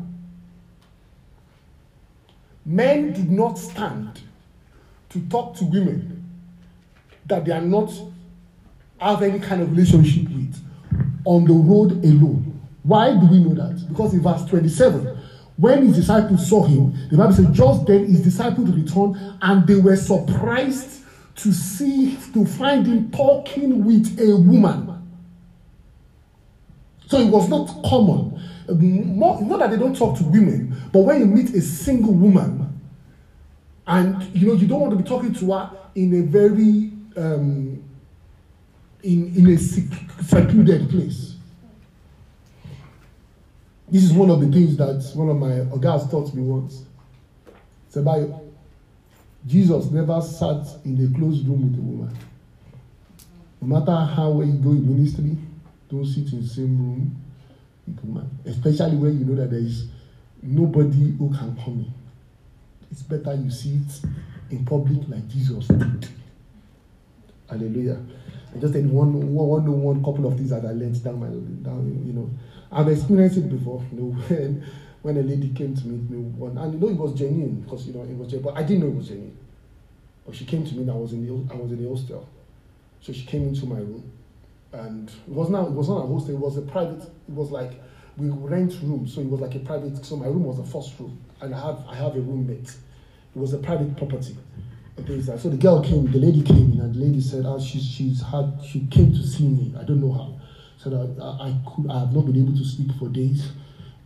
[2.65, 4.21] Men did not stand
[5.09, 6.23] to talk to women
[7.25, 7.91] that they are not
[9.01, 10.55] have any kind of relationship with
[11.25, 12.59] on the road alone.
[12.83, 13.87] Why do we know that?
[13.89, 15.17] Because in verse 27,
[15.57, 19.75] when his disciples saw him, the Bible says, just then his disciples returned and they
[19.75, 21.03] were surprised
[21.35, 24.87] to see, to find him talking with a woman.
[27.07, 28.39] So it was not common.
[28.69, 32.79] More, not that they don't talk to women, but when you meet a single woman,
[33.85, 37.83] and you know you don't want to be talking to her in a very um,
[39.03, 41.35] in in a secluded place.
[43.89, 46.83] This is one of the things that one of my guys taught me once.
[47.87, 48.41] It's about
[49.45, 52.17] Jesus never sat in a closed room with a woman.
[53.59, 55.35] No matter how well you go in ministry,
[55.89, 57.15] don't sit in the same room
[57.85, 58.29] with a woman.
[58.45, 59.87] Especially when you know that there is
[60.41, 61.93] nobody who can come in.
[62.91, 64.01] It's better you see it
[64.51, 66.07] in public like Jesus did.
[67.49, 67.99] Hallelujah.
[68.53, 72.03] I just said one, one, one, couple of things that I learned down my down,
[72.05, 72.29] you know.
[72.71, 74.65] I've experienced it before, you know, when
[75.01, 77.87] when a lady came to meet me one and you know it was genuine because
[77.87, 79.37] you know it was genuine, but I didn't know it was genuine.
[80.25, 82.27] But she came to me and I was in the I was in the hostel.
[83.01, 84.11] So she came into my room
[84.73, 87.51] and it was not it was not a hostel, it was a private, it was
[87.51, 87.71] like
[88.17, 90.99] we rent rooms, so it was like a private so my room was the first
[90.99, 92.69] room and I have I have a roommate.
[93.33, 94.35] It was a private property.
[94.97, 98.21] So the girl came, the lady came in, and the lady said, "Ah, she's she's
[98.21, 99.73] had she came to see me.
[99.79, 100.39] I don't know how."
[100.77, 103.51] Said I, I could I have not been able to sleep for days,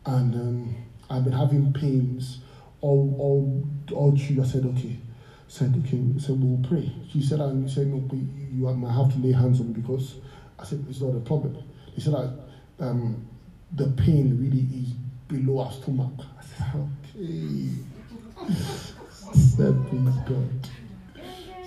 [0.06, 0.76] and um,
[1.10, 2.40] I've been having pains
[2.82, 4.42] all all all through.
[4.42, 5.00] I said, "Okay."
[5.48, 9.34] Said, "Okay." Said, "We'll pray." She said, "I said no, you might have to lay
[9.34, 10.16] hands on me because."
[10.58, 11.58] I said, "It's not a problem."
[11.94, 12.30] He said, "I
[12.84, 13.28] um,
[13.74, 14.94] the pain really is
[15.28, 17.70] below our stomach." I said, "Okay."
[19.34, 20.75] said, "Please God."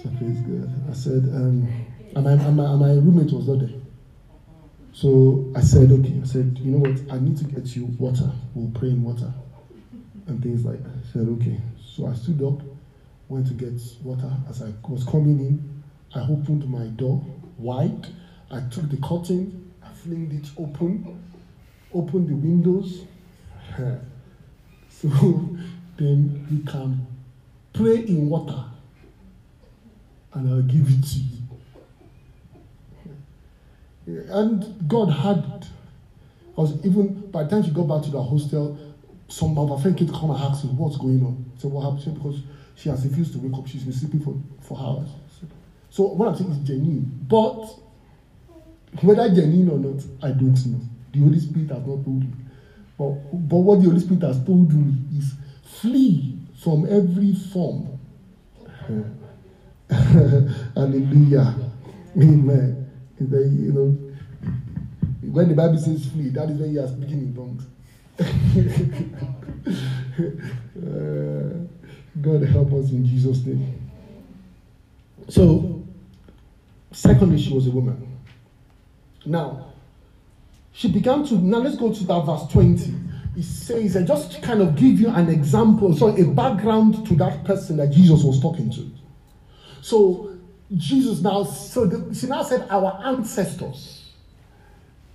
[0.06, 1.68] I said, um,
[2.14, 3.80] and my, and, my, and my roommate was not there.
[4.92, 6.20] So I said, okay.
[6.22, 7.12] I said, you know what?
[7.12, 8.30] I need to get you water.
[8.54, 9.32] We'll pray in water
[10.26, 10.90] and things like that.
[10.90, 11.60] I said, okay.
[11.84, 12.62] So I stood up,
[13.28, 14.30] went to get water.
[14.48, 15.82] As I was coming in,
[16.14, 17.24] I opened my door
[17.58, 18.06] wide.
[18.50, 21.22] I took the curtain, I flinged it open,
[21.92, 23.04] opened the windows.
[24.88, 25.08] so
[25.96, 27.04] then we can
[27.72, 28.64] pray in water
[30.38, 31.38] and I'll give it to you.
[34.30, 35.66] And God had,
[36.50, 38.78] because even by the time she got back to the hostel,
[39.28, 41.44] some of her friends came to come and ask me what's going on.
[41.58, 42.14] So what happened?
[42.14, 42.40] Because
[42.74, 43.66] she has refused to wake up.
[43.66, 45.08] She's been sleeping for, for hours.
[45.90, 47.26] So what I'm saying is genuine.
[47.28, 47.66] But
[49.02, 50.80] whether genuine or not, I don't know.
[51.12, 52.28] The Holy Spirit has not told me.
[52.96, 53.10] But,
[53.48, 55.34] but what the Holy Spirit has told me is
[55.80, 57.98] flee from every form
[60.74, 61.54] Hallelujah.
[62.16, 62.90] Amen.
[63.20, 63.96] You know,
[65.32, 67.66] when the Bible says flee, that is when you are speaking in tongues.
[70.76, 71.64] uh,
[72.22, 73.90] God help us in Jesus' name.
[75.28, 75.82] So,
[76.90, 78.18] secondly, she was a woman.
[79.24, 79.72] Now,
[80.72, 82.94] she began to, now let's go to that verse 20.
[83.36, 87.44] It says, and just kind of give you an example, so a background to that
[87.44, 88.90] person that Jesus was talking to.
[89.80, 90.36] So
[90.76, 94.10] Jesus now, so the, she now said, our ancestors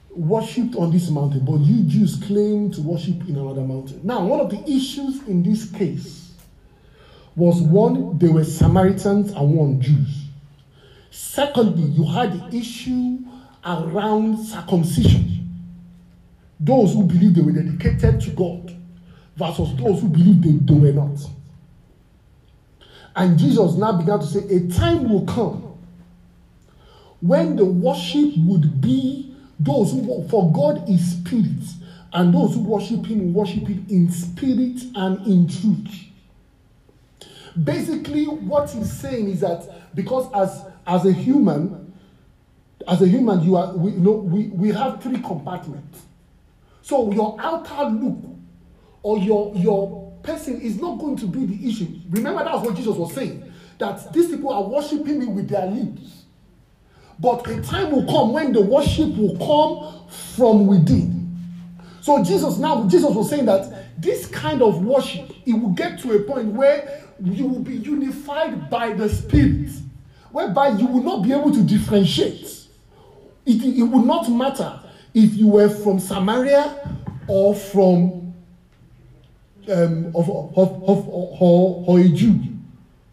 [0.09, 4.01] worshipped on this mountain, but you Jews claim to worship in another mountain.
[4.03, 6.33] Now, one of the issues in this case
[7.35, 10.25] was one, they were Samaritans and one Jews.
[11.09, 13.19] Secondly, you had the issue
[13.65, 15.49] around circumcision.
[16.59, 18.75] Those who believed they were dedicated to God
[19.35, 21.17] versus those who believed they, they were not.
[23.15, 25.77] And Jesus now began to say, A time will come
[27.21, 31.63] when the worship would be those who, for God is spirit,
[32.11, 36.05] and those who worship Him worship Him in spirit and in truth.
[37.61, 41.93] Basically, what he's saying is that because as, as a human,
[42.87, 46.01] as a human, you are we you know we, we have three compartments.
[46.81, 48.17] So your outer look
[49.03, 51.87] or your your person is not going to be the issue.
[52.09, 53.51] Remember that's what Jesus was saying.
[53.77, 56.23] That these people are worshiping me with their lips.
[57.19, 61.37] But a time will come when the worship will come from within.
[62.01, 66.13] So Jesus now, Jesus was saying that this kind of worship, it will get to
[66.13, 69.69] a point where you will be unified by the Spirit,
[70.31, 72.67] whereby you will not be able to differentiate.
[73.45, 74.81] It, it will not matter
[75.13, 76.97] if you were from Samaria
[77.27, 78.22] or from
[79.69, 82.39] um, of, of, of, or, a Jew.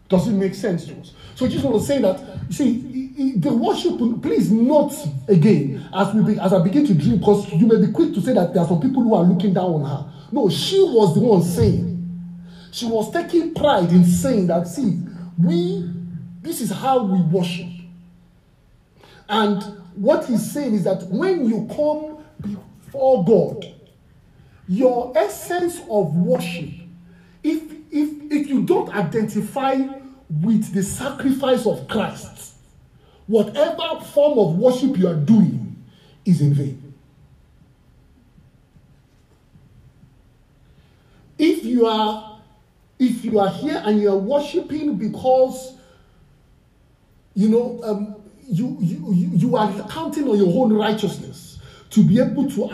[0.09, 1.13] Does it make sense to us?
[1.35, 4.93] So Jesus was saying that, you see, the worship, please not
[5.27, 8.21] again, as we be, as I begin to dream, because you may be quick to
[8.21, 10.13] say that there are some people who are looking down on her.
[10.31, 11.89] No, she was the one saying.
[12.71, 14.99] She was taking pride in saying that, see,
[15.41, 15.89] we,
[16.41, 17.67] this is how we worship.
[19.27, 19.61] And
[19.95, 23.65] what he's saying is that when you come before God,
[24.71, 26.69] your essence of worship,
[27.43, 27.61] if,
[27.91, 29.75] if, if you don't identify
[30.29, 32.53] with the sacrifice of Christ,
[33.27, 35.75] whatever form of worship you are doing
[36.23, 36.93] is in vain.
[41.37, 42.39] If you are
[42.97, 45.75] if you are here and you are worshiping because
[47.33, 48.15] you know um,
[48.47, 51.59] you, you, you are counting on your own righteousness
[51.89, 52.69] to be able to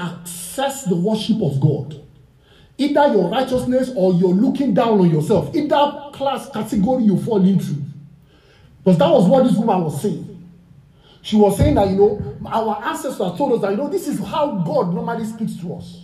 [0.58, 2.04] the worship of God.
[2.78, 5.56] Either your righteousness or you're looking down on yourself.
[5.56, 7.76] Either class category you fall into.
[8.84, 10.34] Because that was what this woman was saying.
[11.22, 14.20] She was saying that, you know, our ancestors told us that, you know, this is
[14.20, 16.04] how God normally speaks to us.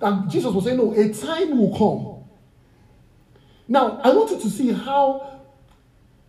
[0.00, 2.24] And Jesus was saying, no, a time will come.
[3.68, 5.40] Now, I wanted to see how,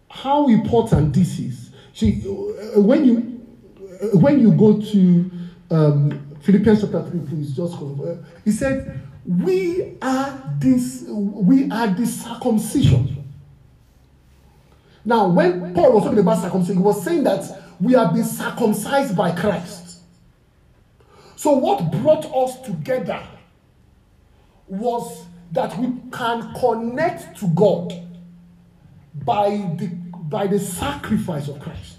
[0.10, 1.72] how important this is.
[1.94, 3.42] See, uh, when you
[4.02, 5.32] uh, when you go to
[5.72, 7.88] um, Philippians chapter three, please just go.
[8.02, 11.04] Uh, he said, "We are this.
[11.10, 13.22] We are the circumcision."
[15.04, 17.44] Now, when Paul was talking about circumcision, he was saying that
[17.82, 20.00] we have been circumcised by Christ.
[21.36, 23.22] So, what brought us together
[24.70, 27.94] was that we can connect to God
[29.26, 29.88] by the
[30.30, 31.98] by the sacrifice of Christ.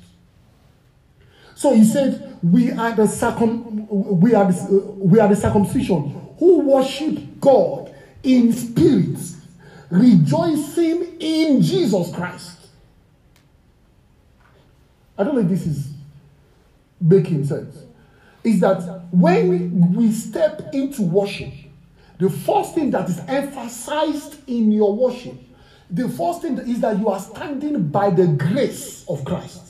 [1.59, 6.61] So he said, "We are the circum, we are the, we are the circumcision who
[6.61, 9.19] worship God in spirit,
[9.91, 12.57] rejoicing in Jesus Christ."
[15.17, 15.91] I don't know if this is
[17.01, 17.77] making sense.
[18.45, 21.53] Is that when we step into worship,
[22.19, 25.35] the first thing that is emphasized in your worship
[25.91, 29.68] the first thing is that you are standing by the grace of Christ.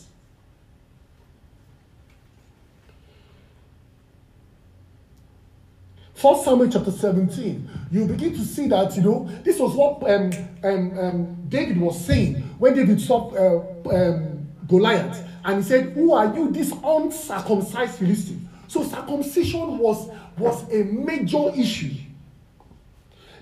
[6.19, 10.33] First Samuel chapter 17, you begin to see that, you know, this was what um,
[10.65, 15.25] um, um, David was saying when David saw uh, um, Goliath.
[15.45, 18.49] And he said, Who are you, this uncircumcised Philistine?
[18.67, 21.95] So circumcision was, was a major issue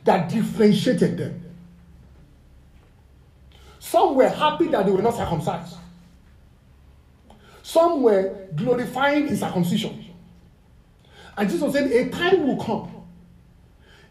[0.04, 1.44] that differentiated them.
[3.78, 5.76] Some were happy that they were not circumcised.
[7.62, 10.05] Some were glorifying in circumcision.
[11.36, 12.92] And Jesus said, A time will come.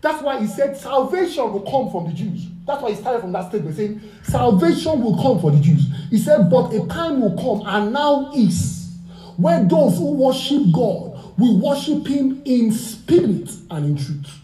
[0.02, 2.46] That's why he said salvation will come from the Jews.
[2.68, 5.86] That's why he started from that statement saying salvation will come for the Jews.
[6.10, 8.96] He said, But a time will come, and now is,
[9.38, 14.40] where those who worship God will worship Him in spirit and in truth.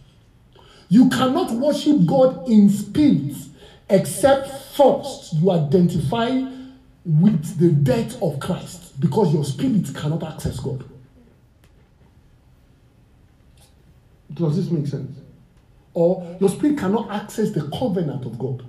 [0.89, 3.35] You cannot worship God in spirit
[3.89, 6.41] except first you identify
[7.05, 10.83] with the death of Christ because your spirit cannot access God.
[14.33, 15.17] Does this make sense?
[15.93, 18.63] Or your spirit cannot access the covenant of God.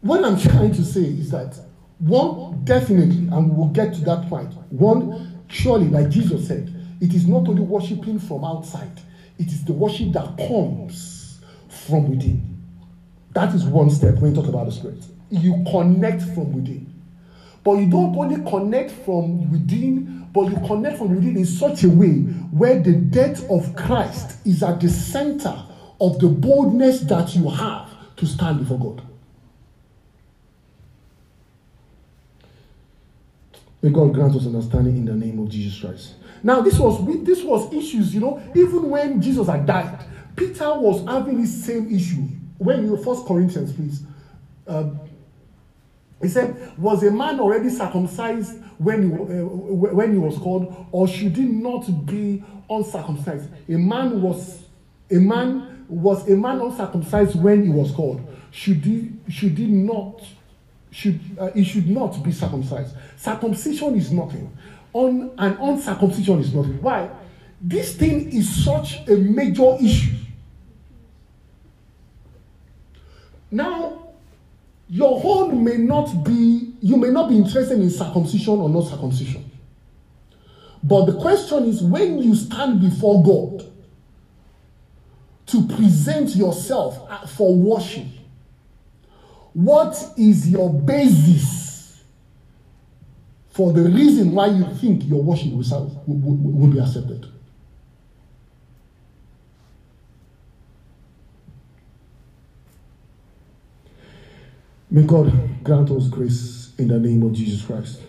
[0.00, 1.56] What I'm trying to say is that
[2.02, 4.52] One, definitely, and we will get to that point.
[4.70, 9.00] One, surely, like Jesus said, it is not only worshiping from outside,
[9.38, 12.60] it is the worship that comes from within.
[13.34, 15.04] That is one step when you talk about the Spirit.
[15.30, 16.92] You connect from within.
[17.62, 21.88] But you don't only connect from within, but you connect from within in such a
[21.88, 22.20] way
[22.50, 25.54] where the death of Christ is at the center
[26.00, 29.06] of the boldness that you have to stand before God.
[33.82, 36.14] May God grant us understanding in the name of Jesus Christ.
[36.42, 40.04] Now, this was this was issues, you know, even when Jesus had died,
[40.36, 42.22] Peter was having the same issue.
[42.58, 44.02] When you First Corinthians, please.
[44.66, 45.00] Um,
[46.22, 51.08] he said, Was a man already circumcised when he, uh, when he was called, or
[51.08, 53.50] should he not be uncircumcised?
[53.68, 54.62] A man was
[55.10, 58.20] a man was a man uncircumcised when he was called.
[58.52, 60.22] Should he should he not
[60.90, 62.94] should uh, he should not be circumcised?
[63.16, 64.56] Circumcision is nothing.
[64.92, 66.80] On and uncircumcision is nothing.
[66.80, 67.10] Why?
[67.60, 70.16] This thing is such a major issue.
[73.50, 74.01] Now,
[74.92, 79.50] your own may not be, you may not be interested in circumcision or not circumcision.
[80.82, 83.72] But the question is when you stand before God
[85.46, 88.04] to present yourself for worship,
[89.54, 92.02] what is your basis
[93.48, 97.31] for the reason why you think your worship will be accepted?
[104.92, 108.02] May God grant us grace in the name of Jesus Christ.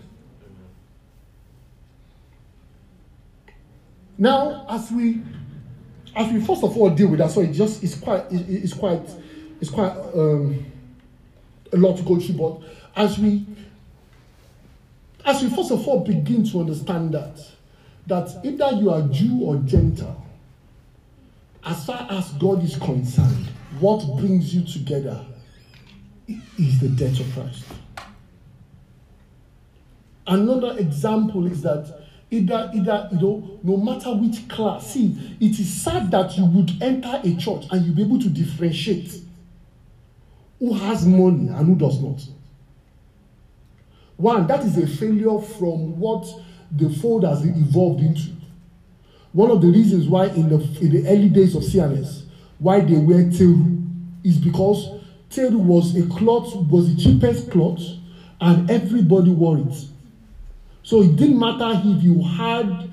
[4.17, 5.21] Now, as we
[6.13, 8.73] as we first of all deal with that, so it just it's quite it, it's
[8.73, 8.99] quite
[9.61, 10.65] it's quite um,
[11.71, 12.35] a lot to go through.
[12.35, 12.59] But
[12.97, 13.45] as we
[15.23, 17.39] as we first of all begin to understand that
[18.07, 20.21] that either you are Jew or Gentile,
[21.63, 23.47] as far as God is concerned,
[23.79, 25.25] what brings you together
[26.27, 27.65] is the death of Christ.
[30.25, 32.01] Another example is that
[32.31, 36.81] either, either, you know, no matter which class, see, it is sad that you would
[36.81, 39.21] enter a church and you'll be able to differentiate
[40.59, 42.21] who has money and who does not.
[44.15, 46.25] One, that is a failure from what
[46.71, 48.31] the fold has evolved into.
[49.33, 52.23] One of the reasons why in the in the early days of CNS,
[52.59, 53.81] why they wear teru
[54.23, 55.02] is because
[55.33, 57.81] Teru was a cloth, was the cheapest cloth,
[58.39, 59.85] and everybody wore it.
[60.83, 62.89] So it didn't matter if you had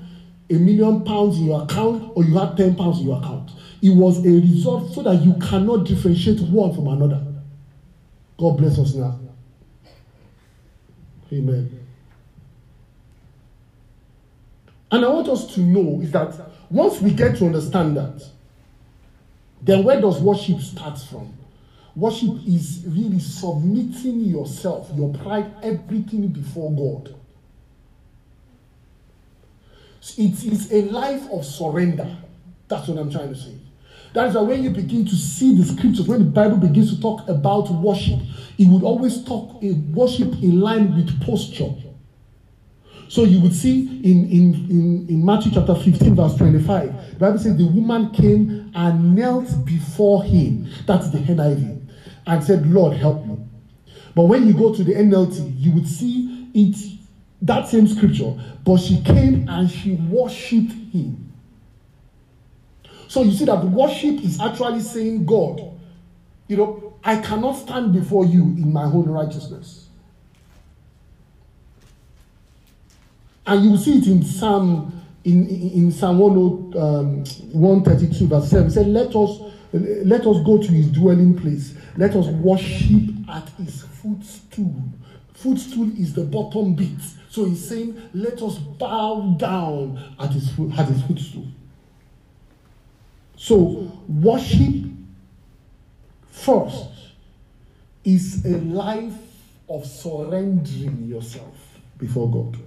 [0.49, 3.51] a million pounds in your account or you had 10 pounds in your account.
[3.81, 7.25] It was a result so that you cannot differentiate one from another.
[8.37, 9.19] God bless us now.
[11.31, 11.79] Amen.
[14.91, 16.35] And I want us to know is that
[16.69, 18.21] once we get to understand that,
[19.61, 21.33] then where does worship start from?
[21.95, 27.15] Worship is really submitting yourself, your pride, everything before God.
[30.17, 32.17] It is a life of surrender.
[32.67, 33.55] That's what I'm trying to say.
[34.13, 37.01] That is why when you begin to see the scriptures, when the Bible begins to
[37.01, 38.19] talk about worship,
[38.57, 41.73] it would always talk a worship in line with posture.
[43.09, 47.39] So you would see in, in, in, in Matthew chapter 15, verse 25, the Bible
[47.39, 50.69] says the woman came and knelt before him.
[50.87, 51.80] That's the NIV
[52.27, 53.37] and said, Lord, help me.
[54.15, 56.99] But when you go to the NLT, you would see it
[57.41, 61.33] that same scripture, but she came and she worshipped him.
[63.07, 65.61] So you see that worship is actually saying, God,
[66.47, 69.87] you know, I cannot stand before you in my own righteousness.
[73.45, 78.67] And you will see it in Psalm in, in, Psalm 10, um, 132, verse 7.
[78.67, 79.41] It said, Let us
[79.73, 81.75] let us go to his dwelling place.
[81.97, 84.83] Let us worship at his footstool.
[85.33, 86.99] Footstool is the bottom bit.
[87.29, 91.47] So he's saying, let us bow down at his, foot, at his footstool.
[93.37, 94.85] So worship
[96.29, 96.89] first
[98.03, 99.17] is a life
[99.69, 101.55] of surrendering yourself
[101.97, 102.57] before God.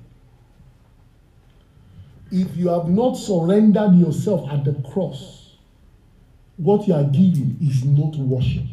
[2.32, 5.43] If you have not surrendered yourself at the cross,
[6.56, 8.64] what you are giving is not worship.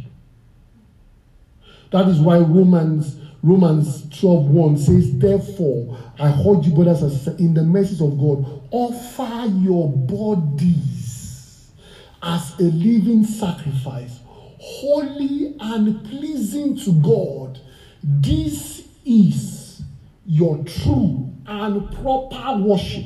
[1.92, 7.40] That is why Romans Romans 12 1 says, Therefore, I hold you, brothers and sisters,
[7.40, 11.72] in the mercies of God, offer your bodies
[12.22, 14.20] as a living sacrifice,
[14.60, 17.60] holy and pleasing to God.
[18.04, 19.82] This is
[20.28, 23.06] your true and proper worship.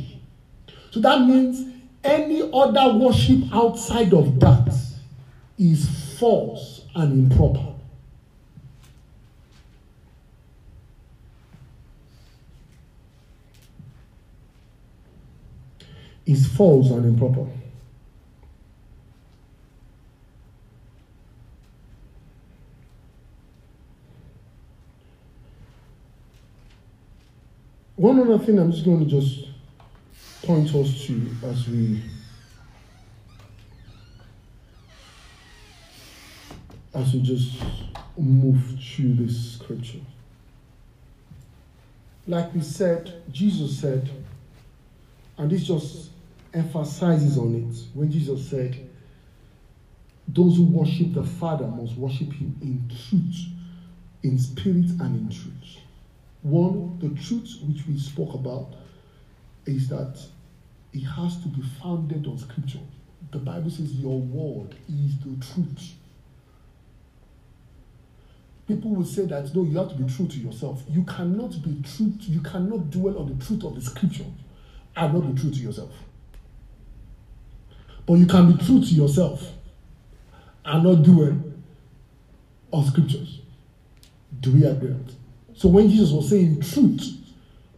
[0.91, 1.74] So that means
[2.05, 4.73] any other worship outside of that
[5.57, 7.73] is false and improper.
[16.25, 17.47] Is false and improper.
[27.95, 29.47] One other thing I'm just going to just
[30.45, 32.03] point us to as we
[36.93, 37.63] as we just
[38.15, 39.99] move through this scripture.
[42.27, 44.09] Like we said, Jesus said,
[45.37, 46.11] and this just
[46.53, 48.87] emphasizes on it when Jesus said,
[50.27, 53.47] Those who worship the Father must worship Him in truth,
[54.23, 55.81] in spirit, and in truth.
[56.43, 58.75] One, the truth which we spoke about
[59.65, 60.17] is that
[60.95, 62.79] it has to be founded on scripture.
[63.31, 65.91] The Bible says, Your word is the truth.
[68.65, 70.83] People will say that no, you have to be true to yourself.
[70.87, 74.25] You cannot be true, to, you cannot dwell on the truth of the scripture
[74.95, 75.91] and not be true to yourself.
[78.05, 79.43] But you can be true to yourself
[80.63, 81.37] and not dwell
[82.71, 83.41] on scriptures.
[84.39, 84.95] Do we agree?
[85.55, 87.03] So when Jesus was saying truth,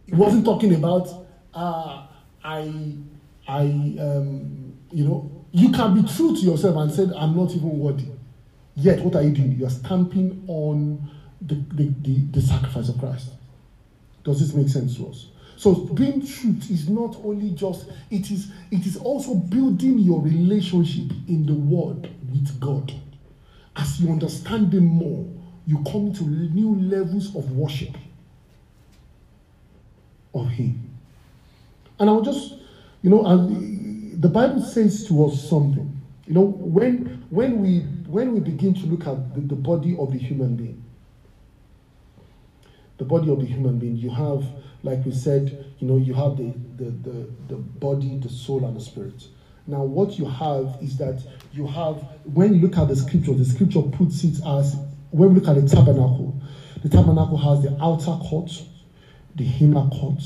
[0.06, 2.07] he wasn't talking about uh,
[2.48, 2.94] I
[3.46, 3.60] I
[4.00, 8.08] um, you know you can be true to yourself and said I'm not even worthy.
[8.74, 9.52] Yet what are you doing?
[9.52, 13.30] You are stamping on the, the, the, the sacrifice of Christ.
[14.24, 15.28] Does this make sense to us?
[15.56, 21.10] So being truth is not only just it is it is also building your relationship
[21.28, 22.92] in the word with God.
[23.76, 25.26] As you understand Him more,
[25.66, 27.94] you come to new levels of worship
[30.34, 30.87] of Him.
[31.98, 32.54] And I'll just,
[33.02, 33.22] you know,
[34.18, 36.00] the Bible says to us something.
[36.26, 40.12] You know, when when we when we begin to look at the, the body of
[40.12, 40.84] the human being,
[42.98, 44.44] the body of the human being, you have,
[44.82, 48.76] like we said, you know, you have the the the, the body, the soul, and
[48.76, 49.26] the spirit.
[49.66, 51.22] Now, what you have is that
[51.52, 54.76] you have, when you look at the scripture, the scripture puts it as
[55.10, 56.40] when we look at the tabernacle,
[56.82, 58.50] the tabernacle has the outer court,
[59.36, 60.22] the inner court,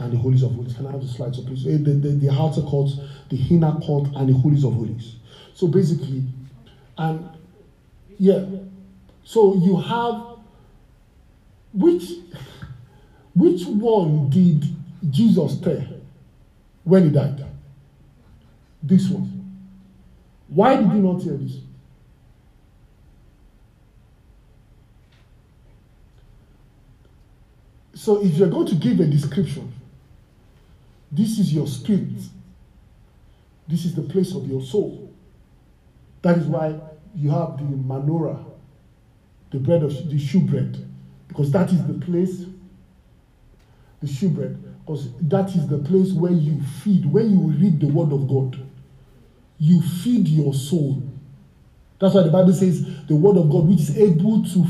[0.00, 0.74] and the holies of holies.
[0.74, 1.66] Can I have the slides up, please?
[1.66, 2.90] Eh, the, the, the outer court,
[3.28, 5.16] the inner court, and the holies of holies.
[5.54, 6.24] So basically,
[6.96, 7.28] and
[8.18, 8.44] yeah,
[9.24, 10.38] so you have
[11.72, 12.10] which
[13.34, 14.64] which one did
[15.10, 15.84] Jesus tell
[16.84, 17.44] when he died?
[18.82, 19.36] This one.
[20.48, 21.58] Why did he not tell this?
[27.94, 29.72] So if you're going to give a description,
[31.10, 32.22] this is your spirit.
[33.68, 35.12] This is the place of your soul.
[36.22, 36.78] That is why
[37.14, 38.44] you have the menorah,
[39.50, 40.86] the bread of the shewbread,
[41.28, 42.44] because that is the place,
[44.00, 47.06] the shewbread, because that is the place where you feed.
[47.06, 48.60] When you read the word of God,
[49.58, 51.02] you feed your soul.
[51.98, 54.66] That's why the Bible says the word of God, which is able to,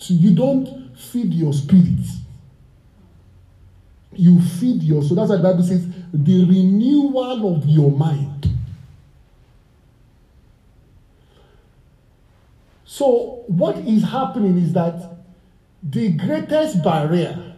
[0.00, 2.06] to you don't feed your spirit
[4.14, 5.16] you feed your soul.
[5.16, 8.48] That's why the Bible says the renewal of your mind.
[12.84, 15.16] So, what is happening is that
[15.82, 17.54] the greatest barrier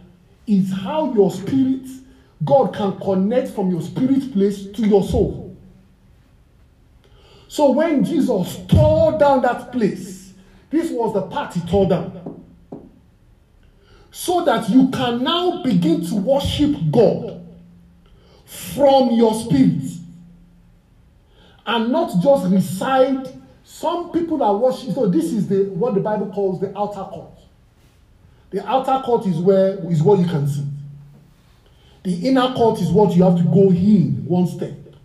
[0.47, 1.87] is how your spirit,
[2.43, 5.57] God can connect from your spirit place to your soul.
[7.47, 10.33] So, when Jesus tore down that place,
[10.69, 12.34] this was the part he tore down
[14.15, 17.45] so that you can now begin to worship God
[18.45, 19.83] from your spirit
[21.65, 23.27] and not just recite.
[23.65, 24.93] Some people are worshiping.
[24.93, 27.37] So this is the what the Bible calls the outer court.
[28.51, 30.65] The outer court is where is what you can see.
[32.03, 34.95] The inner court is what you have to go in one step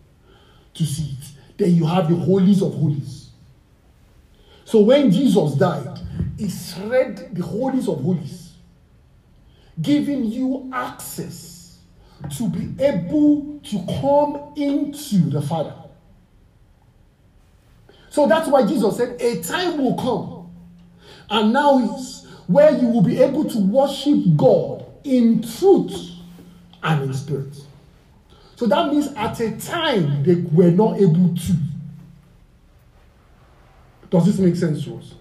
[0.75, 1.33] to see it.
[1.59, 3.31] Then you have the holies of holies.
[4.65, 5.99] So when Jesus died,
[6.39, 8.50] he shred the holies of holies
[9.83, 11.78] giving you access
[12.37, 15.74] to be able to come into the Father.
[18.11, 20.51] So that's why Jesus said, A time will come,
[21.31, 26.11] and now is where you will be able to worship God in truth
[26.83, 27.57] and in spirit.
[28.57, 31.53] So that means at a time they were not able to.
[34.11, 35.14] Does this make sense to us?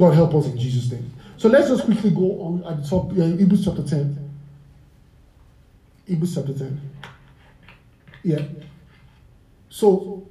[0.00, 1.12] God help us in Jesus' name.
[1.36, 4.30] So let's just quickly go on at the top, uh, Hebrews chapter 10.
[6.06, 6.80] Hebrews chapter 10.
[8.22, 8.42] Yeah.
[9.68, 10.26] So,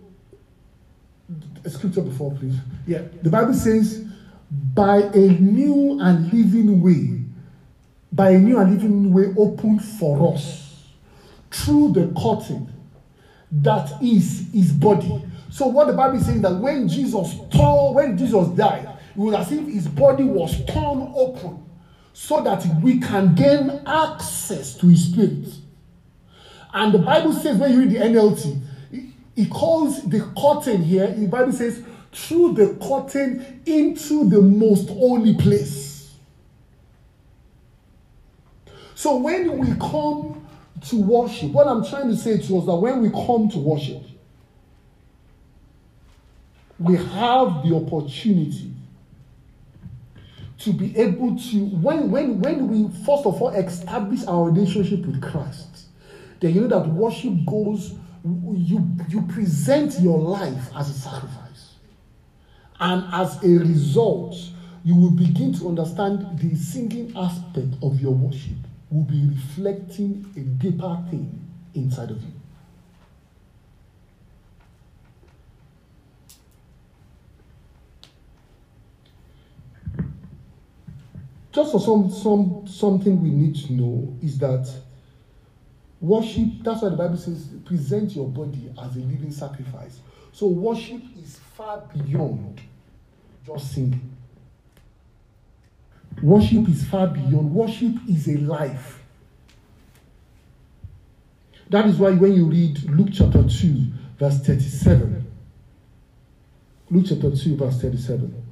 [1.63, 2.55] a scripture before, please.
[2.87, 3.03] Yeah.
[3.21, 4.05] The Bible says,
[4.49, 7.23] by a new and living way,
[8.11, 10.87] by a new and living way opened for us
[11.51, 12.73] through the curtain
[13.51, 15.23] that is his body.
[15.51, 19.35] So what the Bible is saying that when Jesus tore, when Jesus died, it was
[19.35, 21.65] as if his body was torn open
[22.13, 25.53] so that we can gain access to his spirit.
[26.73, 28.61] And the Bible says, when you read the NLT,
[29.35, 31.81] it calls the curtain here, the Bible says,
[32.11, 36.13] through the curtain into the most holy place.
[38.95, 40.45] So when we come
[40.89, 44.03] to worship, what I'm trying to say to us that when we come to worship,
[46.77, 48.73] we have the opportunity
[50.59, 55.21] to be able to when when when we first of all establish our relationship with
[55.21, 55.87] Christ,
[56.39, 61.75] then you know that worship goes you you present your life as a sacrifice,
[62.79, 64.35] and as a result,
[64.83, 68.57] you will begin to understand the singing aspect of your worship
[68.89, 71.45] will be reflecting a deeper thing
[71.75, 72.38] inside of you.
[81.59, 84.73] Just for some, some something we need to know is that
[85.99, 89.99] worship, that's why the Bible says, present your body as a living sacrifice.
[90.31, 92.61] So worship is far beyond
[93.45, 94.15] just singing.
[96.23, 97.53] Worship is far beyond.
[97.53, 99.03] Worship is a life.
[101.67, 103.85] That is why when you read Luke chapter 2,
[104.17, 105.29] verse 37,
[106.89, 108.43] Luke chapter 2, verse 37,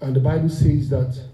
[0.00, 1.31] and the Bible says that,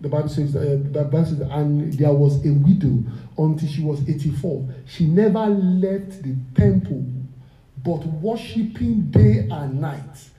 [0.00, 3.02] the Bible says uh, the Bible says, and there was a widow
[3.36, 4.68] until she was 84.
[4.86, 7.04] She never left the temple,
[7.84, 10.30] but worshiping day and night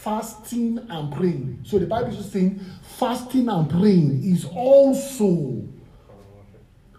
[0.00, 1.60] fasting and praying.
[1.64, 5.62] So the Bible is saying fasting and praying is also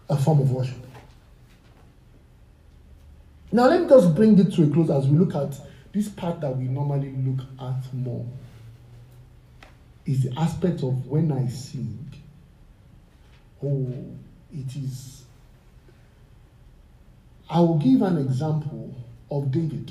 [0.09, 0.75] a form of worship.
[3.51, 5.59] Now let me just bring it to a close as we look at
[5.93, 8.25] this part that we normally look at more.
[10.11, 12.05] Is the aspect of when I sing.
[13.63, 13.87] Oh,
[14.53, 15.23] it is.
[17.49, 18.93] I will give an example
[19.31, 19.89] of David.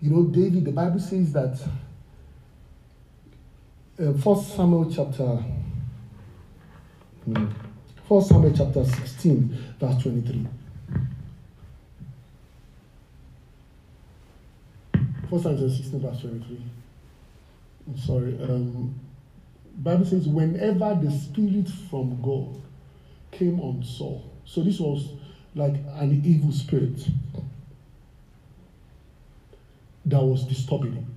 [0.00, 1.60] You know, David, the Bible says that
[4.00, 5.44] uh, First Samuel chapter
[8.08, 10.46] First Samuel chapter 16, verse 23.
[15.28, 16.81] First Samuel 16, verse 23.
[17.86, 18.38] I'm sorry.
[18.42, 18.94] Um,
[19.76, 22.62] Bible says, whenever the spirit from God
[23.30, 25.08] came on Saul, so this was
[25.54, 27.06] like an evil spirit
[30.06, 31.14] that was disturbing him.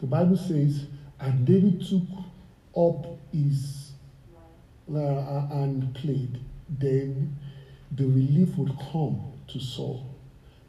[0.00, 0.86] The Bible says,
[1.20, 2.02] and David took
[2.76, 3.92] up his
[4.92, 6.40] uh, and played.
[6.68, 7.36] Then
[7.90, 10.06] the relief would come to Saul,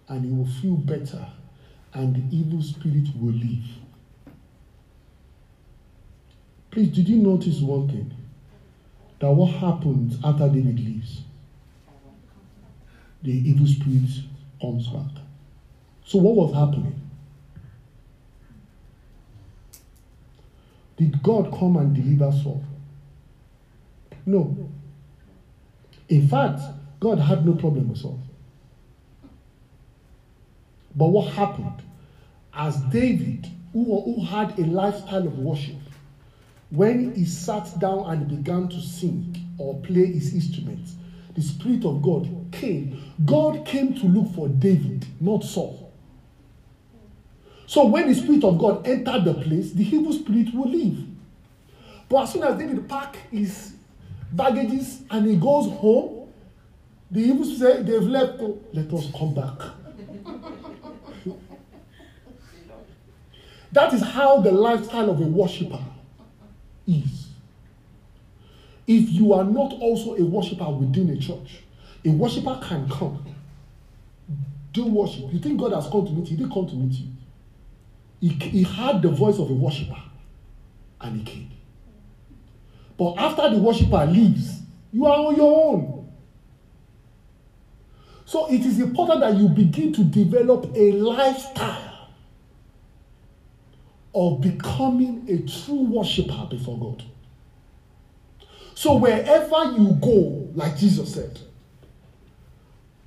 [0.07, 1.27] and he will feel better,
[1.93, 3.65] and the evil spirit will leave.
[6.71, 8.13] Please, did you notice one thing?
[9.19, 11.21] That what happens after David leaves?
[13.23, 14.09] The evil spirit
[14.61, 15.23] comes back.
[16.05, 16.99] So, what was happening?
[20.97, 22.63] Did God come and deliver Saul?
[24.25, 24.69] No.
[26.07, 26.61] In fact,
[26.99, 28.19] God had no problem with Saul.
[30.95, 31.81] But what happened?
[32.53, 35.78] As David, who, who had a lifestyle of worship,
[36.69, 40.95] when he sat down and began to sing or play his instruments,
[41.35, 43.01] the Spirit of God came.
[43.25, 45.91] God came to look for David, not Saul.
[47.65, 51.05] So when the Spirit of God entered the place, the evil spirit will leave.
[52.07, 53.73] But as soon as David pack his
[54.31, 56.31] baggages and he goes home,
[57.11, 59.59] the evil spirit they've left, oh, let us come back.
[63.71, 65.83] that is how the lifestyle of a worshiper
[66.89, 67.27] is.
[68.87, 71.63] If you are not also a worshiper within a church,
[72.03, 73.23] a worshiper can come,
[74.73, 75.31] do worship.
[75.31, 77.07] You think God has come to meet you, he didn't come to meet you.
[78.21, 80.01] He, he heard the voice of a worshiper
[81.01, 81.51] and he came.
[82.97, 84.59] But after the worshiper leaves,
[84.91, 86.11] you are on your own.
[88.25, 91.88] So it is important that you begin to develop a lifestyle
[94.19, 97.03] of becoming a true worshiper before God.
[98.75, 101.39] So wherever you go, like Jesus said,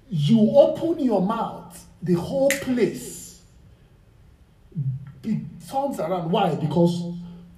[0.09, 3.43] you open your mouth, the whole place
[5.21, 6.31] be, turns around.
[6.31, 6.55] Why?
[6.55, 7.15] Because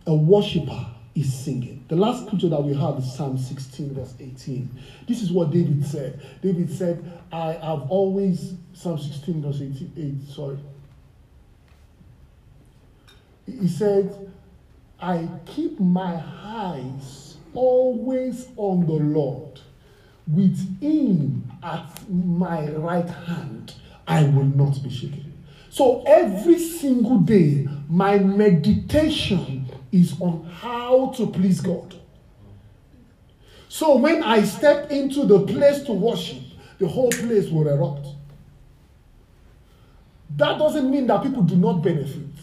[0.06, 1.84] a worshiper is singing.
[1.86, 4.68] The last scripture that we have is Psalm 16, verse 18.
[5.06, 6.20] This is what David said.
[6.42, 10.58] David said, I have always, Psalm 16, verse 18, sorry.
[13.46, 14.30] He said,
[15.00, 19.60] I keep my eyes always on the Lord.
[20.26, 23.74] With him at my right hand,
[24.06, 25.32] I will not be shaken.
[25.68, 31.94] So every single day, my meditation is on how to please God.
[33.68, 36.42] So when I step into the place to worship,
[36.78, 38.06] the whole place will erupt.
[40.36, 42.33] That doesn't mean that people do not benefit.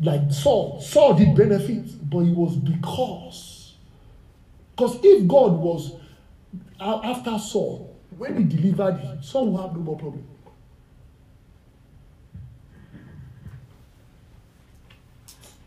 [0.00, 3.74] Like Saul, Saul did benefit, but it was because.
[4.76, 5.96] Because if God was
[6.80, 10.26] after Saul, when he delivered him, Saul will have no more problem.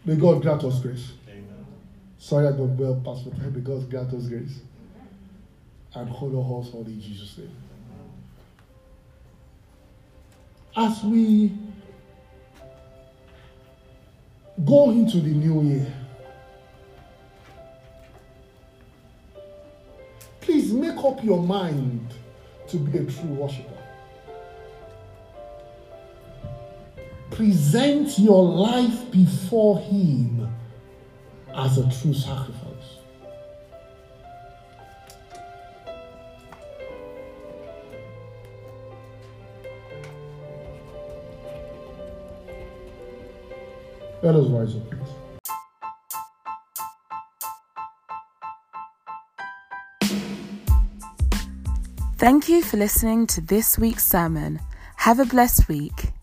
[0.05, 1.11] May God grant us grace.
[1.27, 1.65] Amen.
[2.17, 3.53] Sorry I don't well pass the time.
[3.53, 4.59] May God grant us grace.
[5.93, 7.51] And hold our horse all in Jesus' name.
[10.75, 11.51] As we
[14.65, 15.93] go into the new year,
[20.41, 22.13] please make up your mind
[22.69, 23.77] to be a true worshiper.
[27.37, 30.49] present your life before Him
[31.55, 32.66] as a true sacrifice.
[44.23, 45.27] Let us rise up, please.
[52.17, 54.59] Thank you for listening to this week's sermon.
[54.95, 56.13] Have a blessed week.